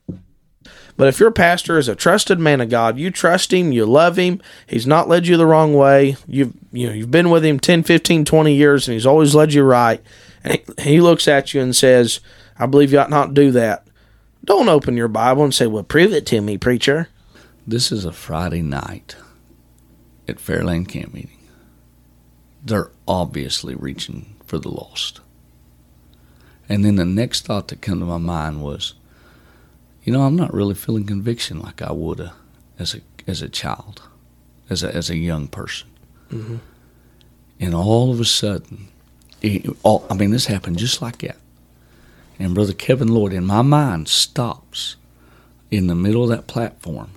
[0.96, 4.16] But if your pastor is a trusted man of God, you trust him, you love
[4.16, 6.16] him, he's not led you the wrong way.
[6.26, 9.52] You've you know, you've been with him 10, 15, 20 years and he's always led
[9.52, 10.00] you right.
[10.45, 12.20] And he, looks at you and says,
[12.59, 13.86] "I believe you ought not do that."
[14.45, 17.09] Don't open your Bible and say, "Well, prove it to me, preacher."
[17.66, 19.14] This is a Friday night
[20.26, 21.38] at Fairlane Camp Meeting.
[22.64, 25.20] They're obviously reaching for the lost.
[26.68, 28.95] And then the next thought that came to my mind was,
[30.05, 32.30] you know, I'm not really feeling conviction like I would
[32.78, 34.03] as a as a child,
[34.68, 35.88] as a as a young person.
[36.30, 36.57] Mm-hmm.
[37.61, 38.88] And all of a sudden,
[39.45, 41.36] all, oh, I mean, this happened just like that.
[42.38, 44.97] And Brother Kevin Lloyd, in my mind, stops
[45.70, 47.11] in the middle of that platform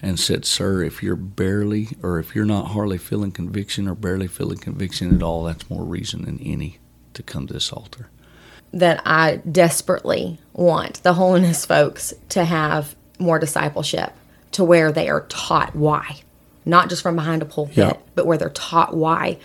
[0.00, 4.28] and said, Sir, if you're barely, or if you're not hardly feeling conviction or barely
[4.28, 6.78] feeling conviction at all, that's more reason than any
[7.14, 8.08] to come to this altar.
[8.72, 14.12] that I desperately want the holiness folks to have more discipleship
[14.52, 16.20] to where they are taught why,
[16.64, 17.76] not just from behind a pulpit,
[18.14, 19.38] but where they're taught why.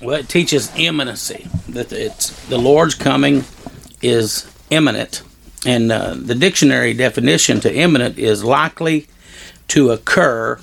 [0.00, 3.44] Well, it teaches imminency that it's the Lord's coming
[4.00, 5.22] is imminent,
[5.64, 9.06] and uh, the dictionary definition to imminent is likely
[9.68, 10.58] to occur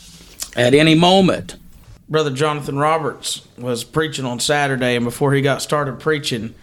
[0.56, 1.56] at any moment.
[2.10, 6.56] Brother Jonathan Roberts was preaching on Saturday, and before he got started preaching,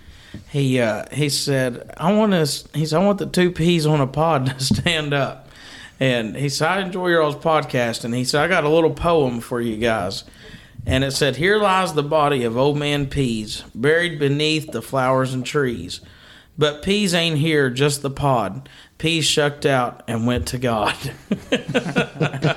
[0.51, 4.01] he uh, he said, "I want us." He said, "I want the two peas on
[4.01, 5.49] a pod to stand up."
[5.99, 8.91] And he said, "I enjoy your all's podcast." And he said, "I got a little
[8.93, 10.25] poem for you guys."
[10.87, 15.35] And it said, "Here lies the body of old man Peas, buried beneath the flowers
[15.35, 16.01] and trees."
[16.59, 18.69] But Peas ain't here, just the pod.
[18.99, 20.97] Peas shucked out and went to God.
[21.51, 22.57] that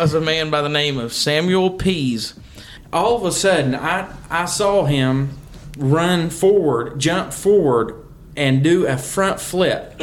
[0.00, 2.34] was a man by the name of Samuel Pease.
[2.90, 5.36] All of a sudden, I, I saw him
[5.76, 7.94] run forward, jump forward,
[8.34, 10.00] and do a front flip.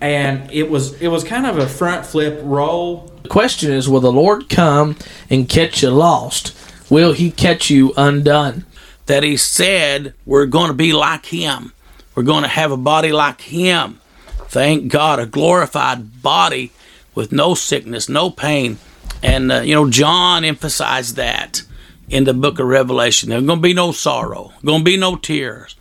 [0.00, 3.12] and it was it was kind of a front flip roll.
[3.28, 4.96] The question is, will the Lord come
[5.28, 6.56] and catch you lost?
[6.88, 8.64] Will he catch you undone?
[9.04, 11.74] That He said we're going to be like Him.
[12.14, 14.00] We're going to have a body like Him.
[14.46, 16.72] Thank God, a glorified body
[17.14, 18.78] with no sickness, no pain.
[19.22, 21.64] And, uh, you know, John emphasized that
[22.08, 23.28] in the book of Revelation.
[23.28, 25.76] There's going to be no sorrow, going to be no tears.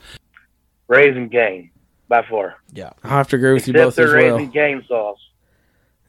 [0.89, 1.69] Raising Cane,
[2.09, 2.57] by far.
[2.73, 4.35] Yeah, I have to agree with you Except both they're as well.
[4.35, 5.19] raising cane sauce.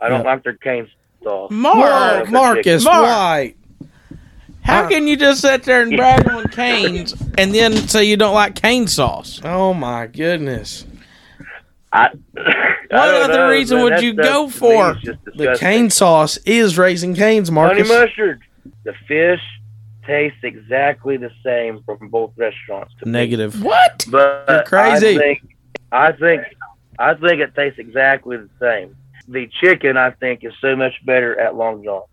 [0.00, 0.30] I don't Yeah.
[0.32, 0.88] like their cane
[1.28, 1.50] sauce.
[1.50, 3.02] Mark, I like Marcus chicken.
[3.02, 3.54] White.
[4.62, 8.34] How can you just sit there and brag on canes and then say you don't
[8.34, 9.40] like cane sauce?
[9.44, 10.86] Oh my goodness!
[11.92, 12.46] I, what
[12.90, 13.84] other know, reason man.
[13.84, 14.94] would you go for?
[15.34, 17.88] The cane sauce is raising canes, Marcus.
[17.88, 18.42] Honey mustard.
[18.84, 19.40] The fish
[20.06, 22.94] tastes exactly the same from both restaurants.
[23.00, 23.12] to me.
[23.12, 23.62] Negative.
[23.62, 24.06] What?
[24.10, 25.16] But You're crazy.
[25.16, 25.56] I think,
[25.92, 26.42] I think,
[26.98, 28.96] I think it tastes exactly the same.
[29.28, 32.06] The chicken, I think, is so much better at Long John's.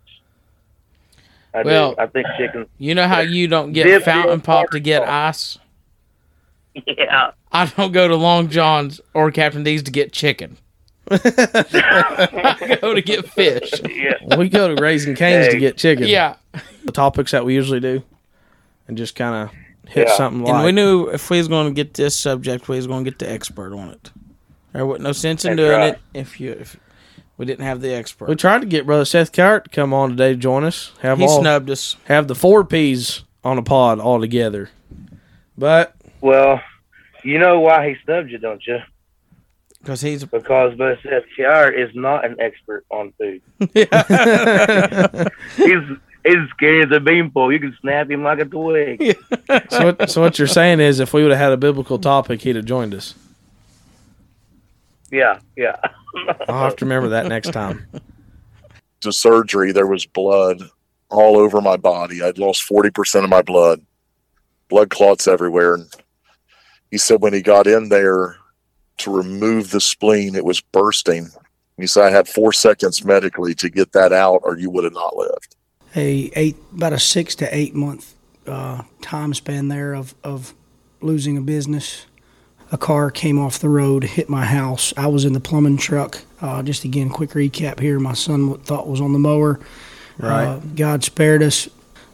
[1.54, 2.00] I Well, do.
[2.02, 2.66] I think chicken.
[2.78, 5.58] You know how you don't get fountain pop to get ice?
[6.86, 7.30] Yeah.
[7.50, 10.58] I don't go to Long John's or Captain D's to get chicken.
[11.10, 13.72] I go to get fish.
[13.88, 14.36] Yeah.
[14.36, 16.06] We go to Raising Canes to get chicken.
[16.06, 16.36] Yeah.
[16.84, 18.02] The topics that we usually do,
[18.88, 20.54] and just kind of hit something like.
[20.54, 23.10] And we knew if we was going to get this subject, we was going to
[23.10, 24.10] get the expert on it.
[24.72, 25.94] There wasn't no sense in That's doing right.
[25.94, 26.76] it if you if
[27.38, 28.28] we didn't have the expert.
[28.28, 30.92] We tried to get brother Seth Carrot to come on today to join us.
[31.00, 31.96] Have He all, snubbed us.
[32.04, 34.70] Have the four P's on a pod all together.
[35.56, 36.60] But Well,
[37.22, 38.78] you know why he snubbed you, don't you?
[39.80, 43.40] Because he's because Brother Seth Kiar is not an expert on food.
[45.56, 47.52] he's he's scary as a beanpole.
[47.52, 49.00] You can snap him like a twig.
[49.70, 52.42] so what, so what you're saying is, if we would have had a biblical topic,
[52.42, 53.14] he'd have joined us.
[55.10, 55.76] Yeah, yeah.
[56.48, 57.86] I'll have to remember that next time.
[59.00, 60.62] to surgery, there was blood
[61.08, 62.22] all over my body.
[62.22, 63.84] I'd lost 40% of my blood,
[64.68, 65.74] blood clots everywhere.
[65.74, 65.92] And
[66.90, 68.36] he said when he got in there
[68.98, 71.28] to remove the spleen, it was bursting.
[71.76, 74.94] He said I had four seconds medically to get that out, or you would have
[74.94, 75.56] not lived.
[75.94, 78.14] a eight about a six to eight month
[78.46, 80.54] uh, time span there of, of
[81.00, 82.06] losing a business.
[82.72, 84.92] A car came off the road, hit my house.
[84.96, 86.22] I was in the plumbing truck.
[86.40, 88.00] Uh, just again, quick recap here.
[88.00, 89.60] My son thought was on the mower.
[90.18, 90.46] Right.
[90.46, 91.68] Uh, God spared us.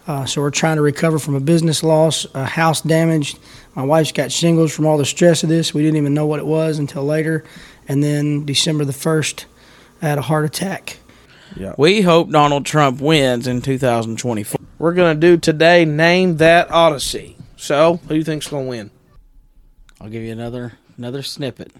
[0.07, 3.39] Uh, so we're trying to recover from a business loss, a house damaged.
[3.75, 5.73] My wife's got shingles from all the stress of this.
[5.73, 7.45] We didn't even know what it was until later.
[7.89, 9.45] And then December the 1st,
[10.03, 10.99] I had a heart attack.
[11.57, 11.75] Yeah.
[11.79, 14.59] We hope Donald Trump wins in 2024.
[14.79, 15.85] We're gonna do today.
[15.85, 17.37] Name that Odyssey.
[17.57, 18.91] So, who do you think's gonna win?
[20.03, 21.71] I'll give you another another snippet.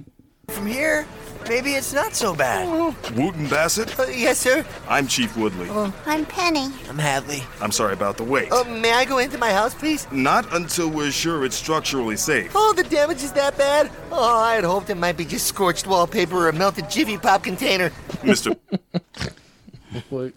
[0.49, 1.07] From here,
[1.49, 2.69] maybe it's not so bad.
[3.17, 3.99] Wooton Bassett?
[3.99, 4.65] Uh, yes, sir.
[4.89, 5.69] I'm Chief Woodley.
[6.07, 6.69] I'm Penny.
[6.89, 7.43] I'm Hadley.
[7.61, 8.53] I'm sorry about the wait.
[8.53, 10.07] Uh, may I go into my house, please?
[10.13, 12.53] Not until we're sure it's structurally safe.
[12.55, 13.91] Oh, the damage is that bad?
[14.13, 17.43] Oh, I had hoped it might be just scorched wallpaper or a melted Jiffy Pop
[17.43, 17.91] container.
[18.23, 18.57] Mr.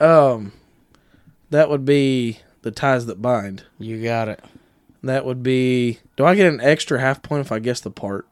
[0.00, 0.50] Um,
[1.50, 3.62] that would be the ties that bind.
[3.78, 4.42] You got it.
[5.02, 5.98] That would be.
[6.16, 8.26] Do I get an extra half point if I guess the part?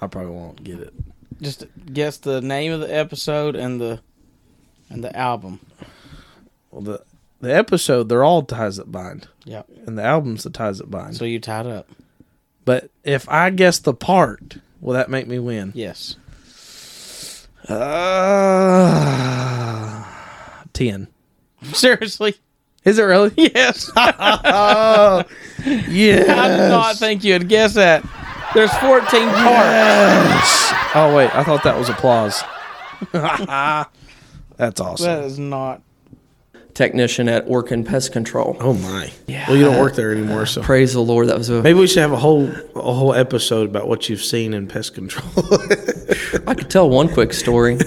[0.00, 0.92] I probably won't get it.
[1.40, 4.00] Just guess the name of the episode and the
[4.90, 5.60] and the album.
[6.70, 7.02] Well, the
[7.40, 9.28] the episode they're all ties that bind.
[9.44, 9.66] Yep.
[9.86, 11.16] And the album's the ties that bind.
[11.16, 11.88] So you tied up.
[12.64, 15.72] But if I guess the part, will that make me win?
[15.74, 16.16] Yes.
[17.68, 20.04] Uh,
[20.72, 21.08] ten.
[21.72, 22.36] Seriously?
[22.84, 23.32] Is it really?
[23.54, 23.90] Yes.
[23.96, 25.24] oh,
[25.64, 26.28] yes.
[26.28, 28.02] I did not think you'd guess that.
[28.54, 29.12] There's 14 parts.
[29.12, 30.72] Yes.
[30.94, 32.42] Oh wait, I thought that was applause.
[33.12, 35.06] That's awesome.
[35.06, 35.82] That is not.
[36.74, 38.56] Technician at Orkin Pest Control.
[38.58, 39.12] Oh my!
[39.26, 39.46] Yeah.
[39.46, 41.28] Well, you don't work there anymore, so praise the Lord.
[41.28, 44.22] That was a maybe we should have a whole a whole episode about what you've
[44.22, 45.30] seen in pest control.
[46.46, 47.78] I could tell one quick story.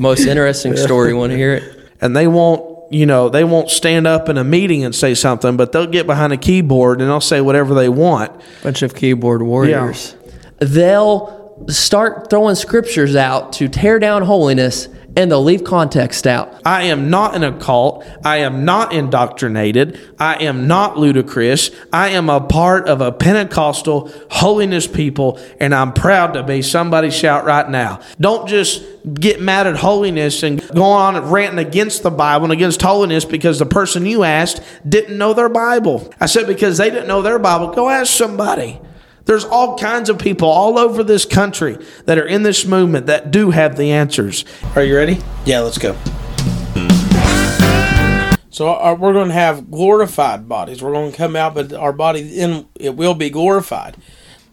[0.00, 1.12] Most interesting story.
[1.12, 1.80] Want to hear it?
[2.00, 5.56] and they won't you know they won't stand up in a meeting and say something
[5.56, 8.38] but they'll get behind a keyboard and they'll say whatever they want.
[8.62, 10.16] Bunch of keyboard warriors.
[10.58, 16.60] They'll start throwing scriptures out to tear down holiness and they'll leave context out.
[16.64, 19.98] I am not in a cult i am not indoctrinated.
[20.18, 21.70] I am not ludicrous.
[21.92, 27.10] I am a part of a pentecostal holiness people and i'm proud to be somebody
[27.10, 28.00] shout right now.
[28.20, 28.82] Don't just
[29.14, 33.58] get mad at holiness and go on ranting against the bible and against holiness because
[33.58, 36.12] the person you asked didn't know their bible.
[36.20, 37.68] I said because they didn't know their bible.
[37.68, 38.80] Go ask somebody
[39.30, 43.30] there's all kinds of people all over this country that are in this movement that
[43.30, 44.44] do have the answers.
[44.74, 45.20] Are you ready?
[45.44, 45.96] Yeah, let's go.
[48.50, 50.82] So our, we're going to have glorified bodies.
[50.82, 53.96] We're going to come out, but our body in it will be glorified.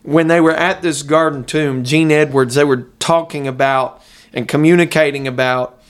[0.03, 5.27] when they were at this garden tomb, Gene Edwards, they were talking about and communicating
[5.27, 5.81] about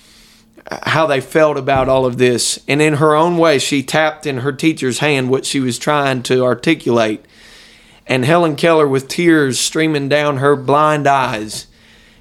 [0.83, 2.57] how they felt about all of this.
[2.69, 6.23] And in her own way, she tapped in her teacher's hand what she was trying
[6.23, 7.25] to articulate.
[8.07, 11.67] And Helen Keller, with tears streaming down her blind eyes,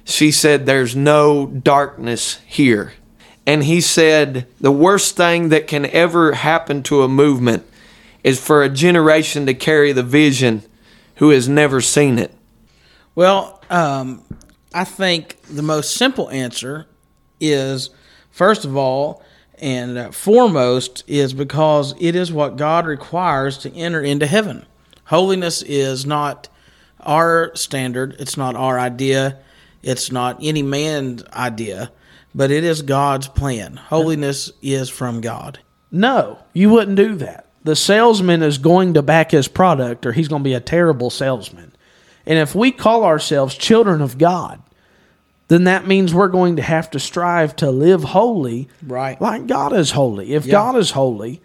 [0.03, 2.93] she said, There's no darkness here.
[3.45, 7.65] And he said, The worst thing that can ever happen to a movement
[8.23, 10.63] is for a generation to carry the vision
[11.15, 12.33] who has never seen it.
[13.15, 14.23] Well, um,
[14.73, 16.87] I think the most simple answer
[17.39, 17.89] is,
[18.29, 19.23] first of all,
[19.59, 24.65] and foremost, is because it is what God requires to enter into heaven.
[25.07, 26.47] Holiness is not
[26.99, 29.37] our standard, it's not our idea,
[29.83, 31.91] it's not any man's idea,
[32.35, 33.77] but it is God's plan.
[33.77, 35.59] Holiness is from God.
[35.91, 37.45] No, you wouldn't do that.
[37.63, 41.09] The salesman is going to back his product or he's going to be a terrible
[41.09, 41.73] salesman.
[42.25, 44.61] And if we call ourselves children of God,
[45.47, 49.19] then that means we're going to have to strive to live holy Right.
[49.21, 50.33] like God is holy.
[50.33, 50.51] If Yeah.
[50.51, 51.41] God is holy,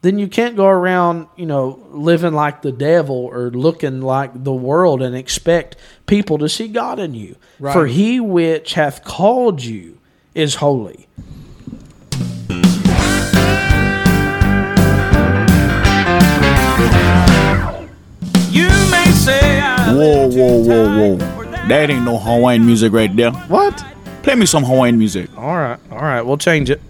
[0.00, 4.52] then you can't go around, you know, living like the devil or looking like the
[4.52, 5.76] world and expect
[6.06, 7.34] people to see God in you.
[7.58, 7.72] Right.
[7.72, 9.98] For he which hath called you
[10.34, 11.08] is holy.
[18.50, 21.16] You may say Whoa, whoa, whoa, whoa.
[21.66, 23.32] That ain't no Hawaiian music right there.
[23.32, 23.84] What?
[24.22, 25.28] Play me some Hawaiian music.
[25.36, 26.80] All right, all right, we'll change it.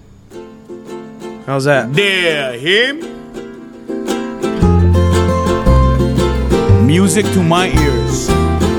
[1.49, 1.95] How's that?
[1.95, 2.99] There, him.
[6.87, 8.27] Music to my ears.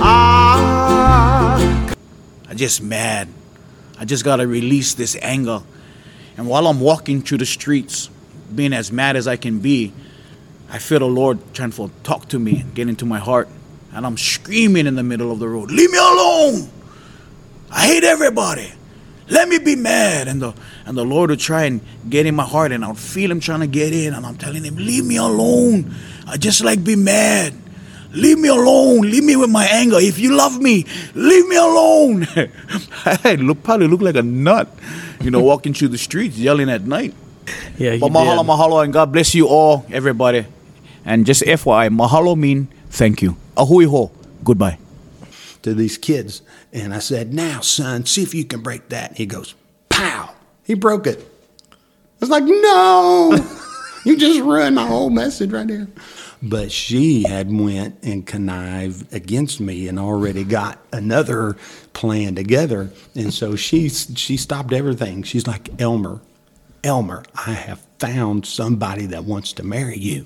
[0.03, 1.57] Ah.
[2.47, 3.27] I just mad.
[3.97, 5.63] I just gotta release this anger.
[6.37, 8.11] And while I'm walking through the streets,
[8.53, 9.91] being as mad as I can be,
[10.69, 13.49] I feel the Lord trying to talk to me and get into my heart.
[13.93, 16.69] And I'm screaming in the middle of the road, Leave me alone!
[17.71, 18.73] I hate everybody.
[19.29, 20.27] Let me be mad.
[20.27, 20.53] And the
[20.85, 23.59] and the Lord would try and get in my heart, and I'll feel him trying
[23.61, 25.93] to get in, and I'm telling him, Leave me alone.
[26.27, 27.53] I just like be mad.
[28.11, 29.01] Leave me alone.
[29.01, 29.97] Leave me with my anger.
[29.99, 32.25] If you love me, leave me alone.
[33.05, 34.67] I look probably look like a nut,
[35.21, 37.13] you know, walking through the streets yelling at night.
[37.77, 40.45] Yeah, But mahalo, mahalo, and God bless you all, everybody.
[41.05, 43.37] And just FYI, mahalo mean thank you.
[43.55, 44.11] Ahui ho.
[44.43, 44.77] Goodbye.
[45.63, 46.41] To these kids.
[46.73, 49.17] And I said, Now, son, see if you can break that.
[49.17, 49.55] He goes,
[49.89, 50.33] Pow!
[50.63, 51.19] He broke it.
[51.71, 51.75] I
[52.21, 53.31] was like, No!
[54.05, 55.87] you just ruined my whole message right there.
[56.41, 61.57] but she had went and connived against me and already got another
[61.93, 62.91] plan together.
[63.15, 65.23] And so she she stopped everything.
[65.23, 66.21] She's like Elmer,
[66.83, 70.25] Elmer, I have found somebody that wants to marry you.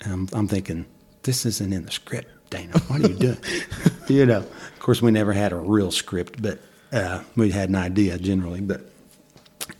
[0.00, 0.86] And I'm, I'm thinking,
[1.22, 2.78] this isn't in the script, Dana.
[2.88, 3.38] What are you doing?
[4.08, 6.58] you know, of course, we never had a real script, but
[6.92, 8.60] uh, we had an idea generally.
[8.60, 8.82] But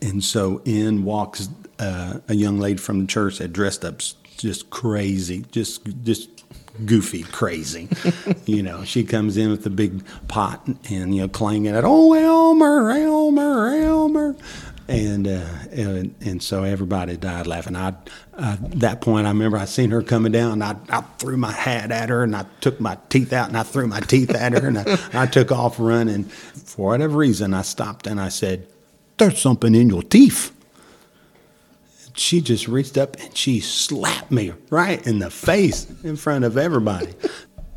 [0.01, 1.49] and so in walks
[1.79, 4.01] uh, a young lady from the church that dressed up
[4.37, 6.29] just crazy, just just
[6.87, 7.89] goofy, crazy.
[8.47, 11.85] you know, she comes in with the big pot and you know clanging it.
[11.85, 13.99] Oh, Elmer, Elmer, Elmer.
[14.91, 17.76] And, uh, and and so everybody died laughing.
[17.76, 17.95] I
[18.34, 20.62] uh, that point I remember I seen her coming down.
[20.62, 23.62] I, I threw my hat at her and I took my teeth out and I
[23.62, 26.24] threw my teeth at her and I, I took off running.
[26.24, 28.66] For whatever reason, I stopped and I said,
[29.18, 30.51] "There's something in your teeth."
[32.14, 36.59] She just reached up and she slapped me right in the face in front of
[36.59, 37.14] everybody.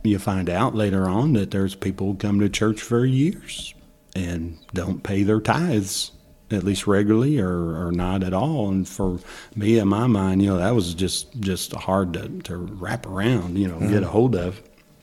[0.04, 3.76] you find out later on that there's people who come to church for years
[4.16, 6.12] and don't pay their tithes
[6.54, 8.70] at least regularly or, or not at all.
[8.70, 9.20] And for
[9.56, 13.58] me, in my mind, you know, that was just just hard to, to wrap around,
[13.58, 14.62] you know, get a hold of.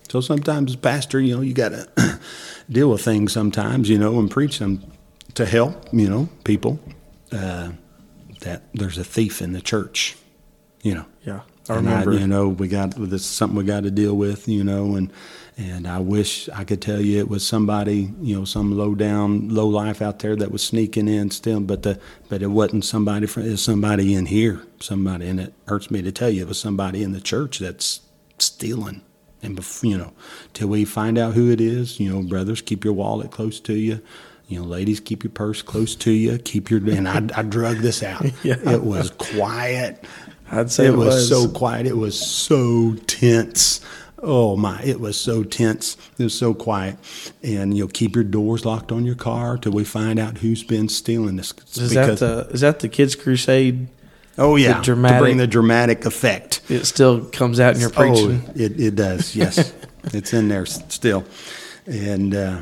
[0.08, 2.20] So sometimes, pastor, you know, you got to
[2.70, 4.82] deal with things sometimes, you know, and preach them
[5.34, 6.80] to help, you know, people.
[7.30, 7.70] Uh,
[8.40, 10.16] that there's a thief in the church,
[10.82, 11.04] you know.
[11.24, 12.12] Yeah, I remember.
[12.14, 15.12] you know, we got this is something we got to deal with, you know, and
[15.60, 19.50] and I wish I could tell you it was somebody, you know, some low down,
[19.50, 22.00] low life out there that was sneaking in still, but the
[22.30, 26.00] but it wasn't somebody from it was somebody in here, somebody, and it hurts me
[26.00, 28.00] to tell you it was somebody in the church that's
[28.38, 29.02] stealing.
[29.42, 30.14] And bef- you know,
[30.54, 33.74] till we find out who it is, you know, brothers, keep your wallet close to
[33.74, 34.00] you.
[34.48, 36.38] You know, ladies, keep your purse close to you.
[36.38, 38.24] Keep your and I, I drug this out.
[38.42, 38.56] Yeah.
[38.66, 40.04] It was quiet.
[40.50, 41.28] I'd say it it was, was.
[41.28, 41.86] so quiet.
[41.86, 43.80] It was so tense.
[44.22, 44.82] Oh my!
[44.82, 45.96] It was so tense.
[46.18, 46.96] It was so quiet,
[47.42, 50.62] and you know, keep your doors locked on your car till we find out who's
[50.62, 51.54] been stealing this.
[51.76, 53.88] Is that the is that the Kids Crusade?
[54.36, 55.16] Oh yeah, the dramatic.
[55.16, 56.60] to bring the dramatic effect.
[56.68, 58.42] it still comes out in your preaching.
[58.46, 59.34] Oh, it, it does.
[59.34, 59.72] Yes,
[60.04, 61.24] it's in there still,
[61.86, 62.60] and uh,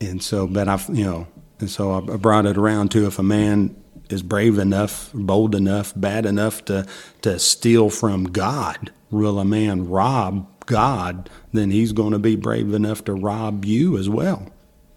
[0.00, 1.26] and so, but I've you know,
[1.58, 3.76] and so I brought it around to if a man
[4.08, 6.86] is brave enough, bold enough, bad enough to
[7.20, 11.28] to steal from God, will a man rob God?
[11.52, 14.46] Then he's going to be brave enough to rob you as well.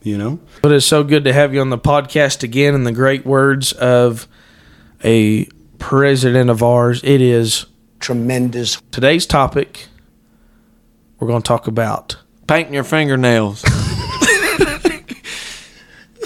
[0.03, 0.39] You know.
[0.61, 2.75] But it's so good to have you on the podcast again.
[2.75, 4.27] In the great words of
[5.03, 5.45] a
[5.79, 7.65] president of ours, it is
[7.99, 8.79] tremendous.
[8.91, 9.87] Today's topic,
[11.19, 12.17] we're going to talk about
[12.47, 13.63] painting your fingernails.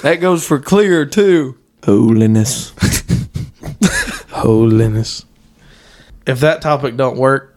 [0.03, 1.57] that goes for clear too.
[1.85, 2.73] Holiness.
[4.29, 5.25] holiness.
[6.25, 7.56] If that topic don't work,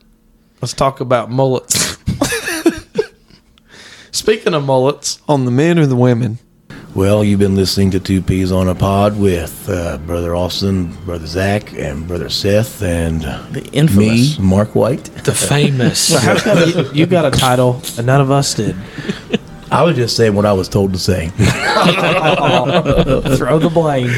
[0.61, 1.97] let's talk about mullets.
[4.13, 6.39] Speaking of mullets, on the men or the women?
[6.95, 11.27] Well, you've been listening to Two Peas on a Pod with uh, Brother Austin, Brother
[11.27, 14.39] Zach, and Brother Seth, and the infamous.
[14.39, 16.01] me, Mark White, The famous.
[16.09, 18.75] So how come you, you got a title and none of us did?
[19.71, 21.29] I was just saying what I was told to say.
[21.29, 21.47] Throw
[23.61, 24.11] the blame.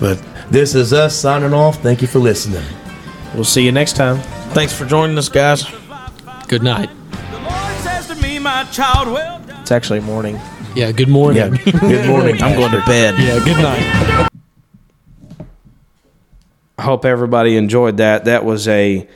[0.00, 1.82] but this is us signing off.
[1.82, 2.64] Thank you for listening.
[3.34, 4.18] We'll see you next time.
[4.52, 5.64] Thanks for joining us, guys.
[6.46, 6.88] Good night.
[7.82, 9.60] says to me, my child, well done.
[9.62, 10.38] It's actually morning.
[10.76, 11.56] Yeah, good morning.
[11.56, 12.40] Yeah, good morning.
[12.42, 13.14] I'm going to bed.
[13.18, 14.28] Yeah, good night.
[16.78, 18.26] I hope everybody enjoyed that.
[18.26, 19.08] That was a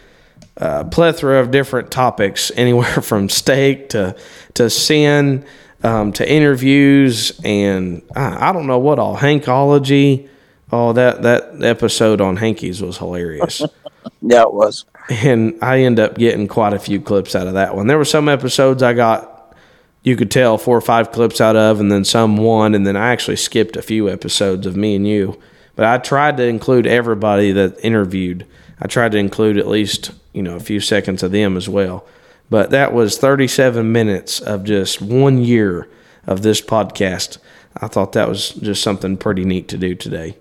[0.56, 4.16] uh, plethora of different topics, anywhere from steak to
[4.54, 5.44] to sin
[5.82, 10.28] um, to interviews, and I, I don't know what all hankology.
[10.70, 13.62] Oh, that that episode on hankies was hilarious.
[14.22, 14.84] Yeah, it was.
[15.08, 17.86] and I end up getting quite a few clips out of that one.
[17.86, 19.56] There were some episodes I got
[20.02, 22.96] you could tell four or five clips out of, and then some one, and then
[22.96, 25.38] I actually skipped a few episodes of me and you.
[25.76, 28.46] But I tried to include everybody that interviewed.
[28.80, 32.06] I tried to include at least you know a few seconds of them as well.
[32.50, 35.88] But that was 37 minutes of just one year
[36.26, 37.38] of this podcast.
[37.76, 40.36] I thought that was just something pretty neat to do today.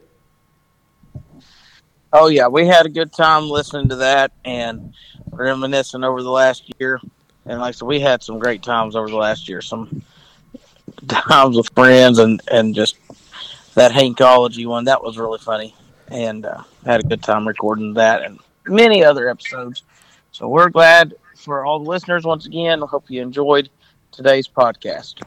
[2.13, 4.93] Oh yeah, we had a good time listening to that and
[5.31, 6.99] reminiscing over the last year.
[7.45, 9.61] And like I said, we had some great times over the last year.
[9.61, 10.03] Some
[11.07, 12.97] times with friends and and just
[13.75, 15.75] that Hankology one that was really funny.
[16.09, 19.83] And uh, had a good time recording that and many other episodes.
[20.31, 22.81] So we're glad for all the listeners once again.
[22.81, 23.69] Hope you enjoyed
[24.11, 25.21] today's podcast.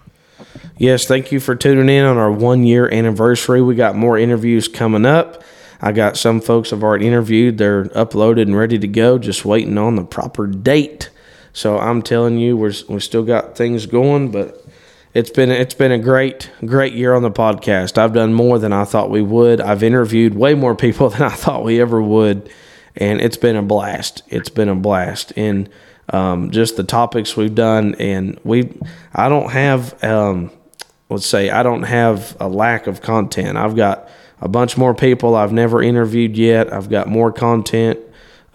[0.78, 3.60] Yes, thank you for tuning in on our one year anniversary.
[3.60, 5.42] We got more interviews coming up.
[5.82, 7.58] I got some folks I've already interviewed.
[7.58, 11.10] They're uploaded and ready to go, just waiting on the proper date.
[11.52, 14.64] So I'm telling you, we're we still got things going, but
[15.14, 17.98] it's been it's been a great great year on the podcast.
[17.98, 19.60] I've done more than I thought we would.
[19.60, 22.50] I've interviewed way more people than I thought we ever would,
[22.96, 24.22] and it's been a blast.
[24.28, 25.68] It's been a blast, and
[26.10, 28.72] um, just the topics we've done, and we
[29.12, 30.52] I don't have um,
[31.08, 33.56] let's say I don't have a lack of content.
[33.56, 34.08] I've got
[34.40, 36.72] a bunch more people I've never interviewed yet.
[36.72, 37.98] I've got more content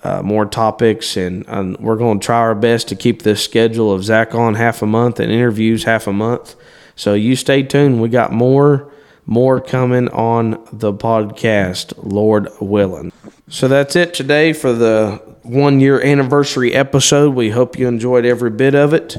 [0.05, 4.03] uh, more topics, and, we're going to try our best to keep this schedule of
[4.03, 6.55] Zach on half a month and interviews half a month.
[6.95, 8.01] So you stay tuned.
[8.01, 8.91] We got more
[9.27, 13.11] more coming on the podcast, Lord willing.
[13.49, 17.33] So that's it today for the one year anniversary episode.
[17.33, 19.17] We hope you enjoyed every bit of it.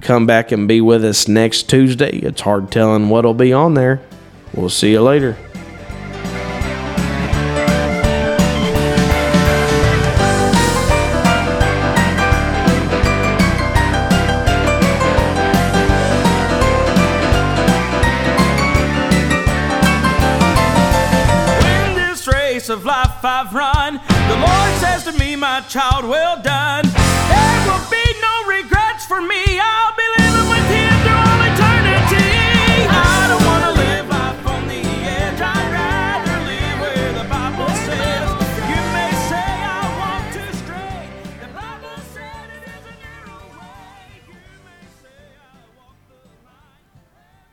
[0.00, 2.18] Come back and be with us next Tuesday.
[2.18, 4.00] It's hard telling what'll be on there.
[4.54, 5.36] We'll see you later.
[25.62, 26.87] Child, well done.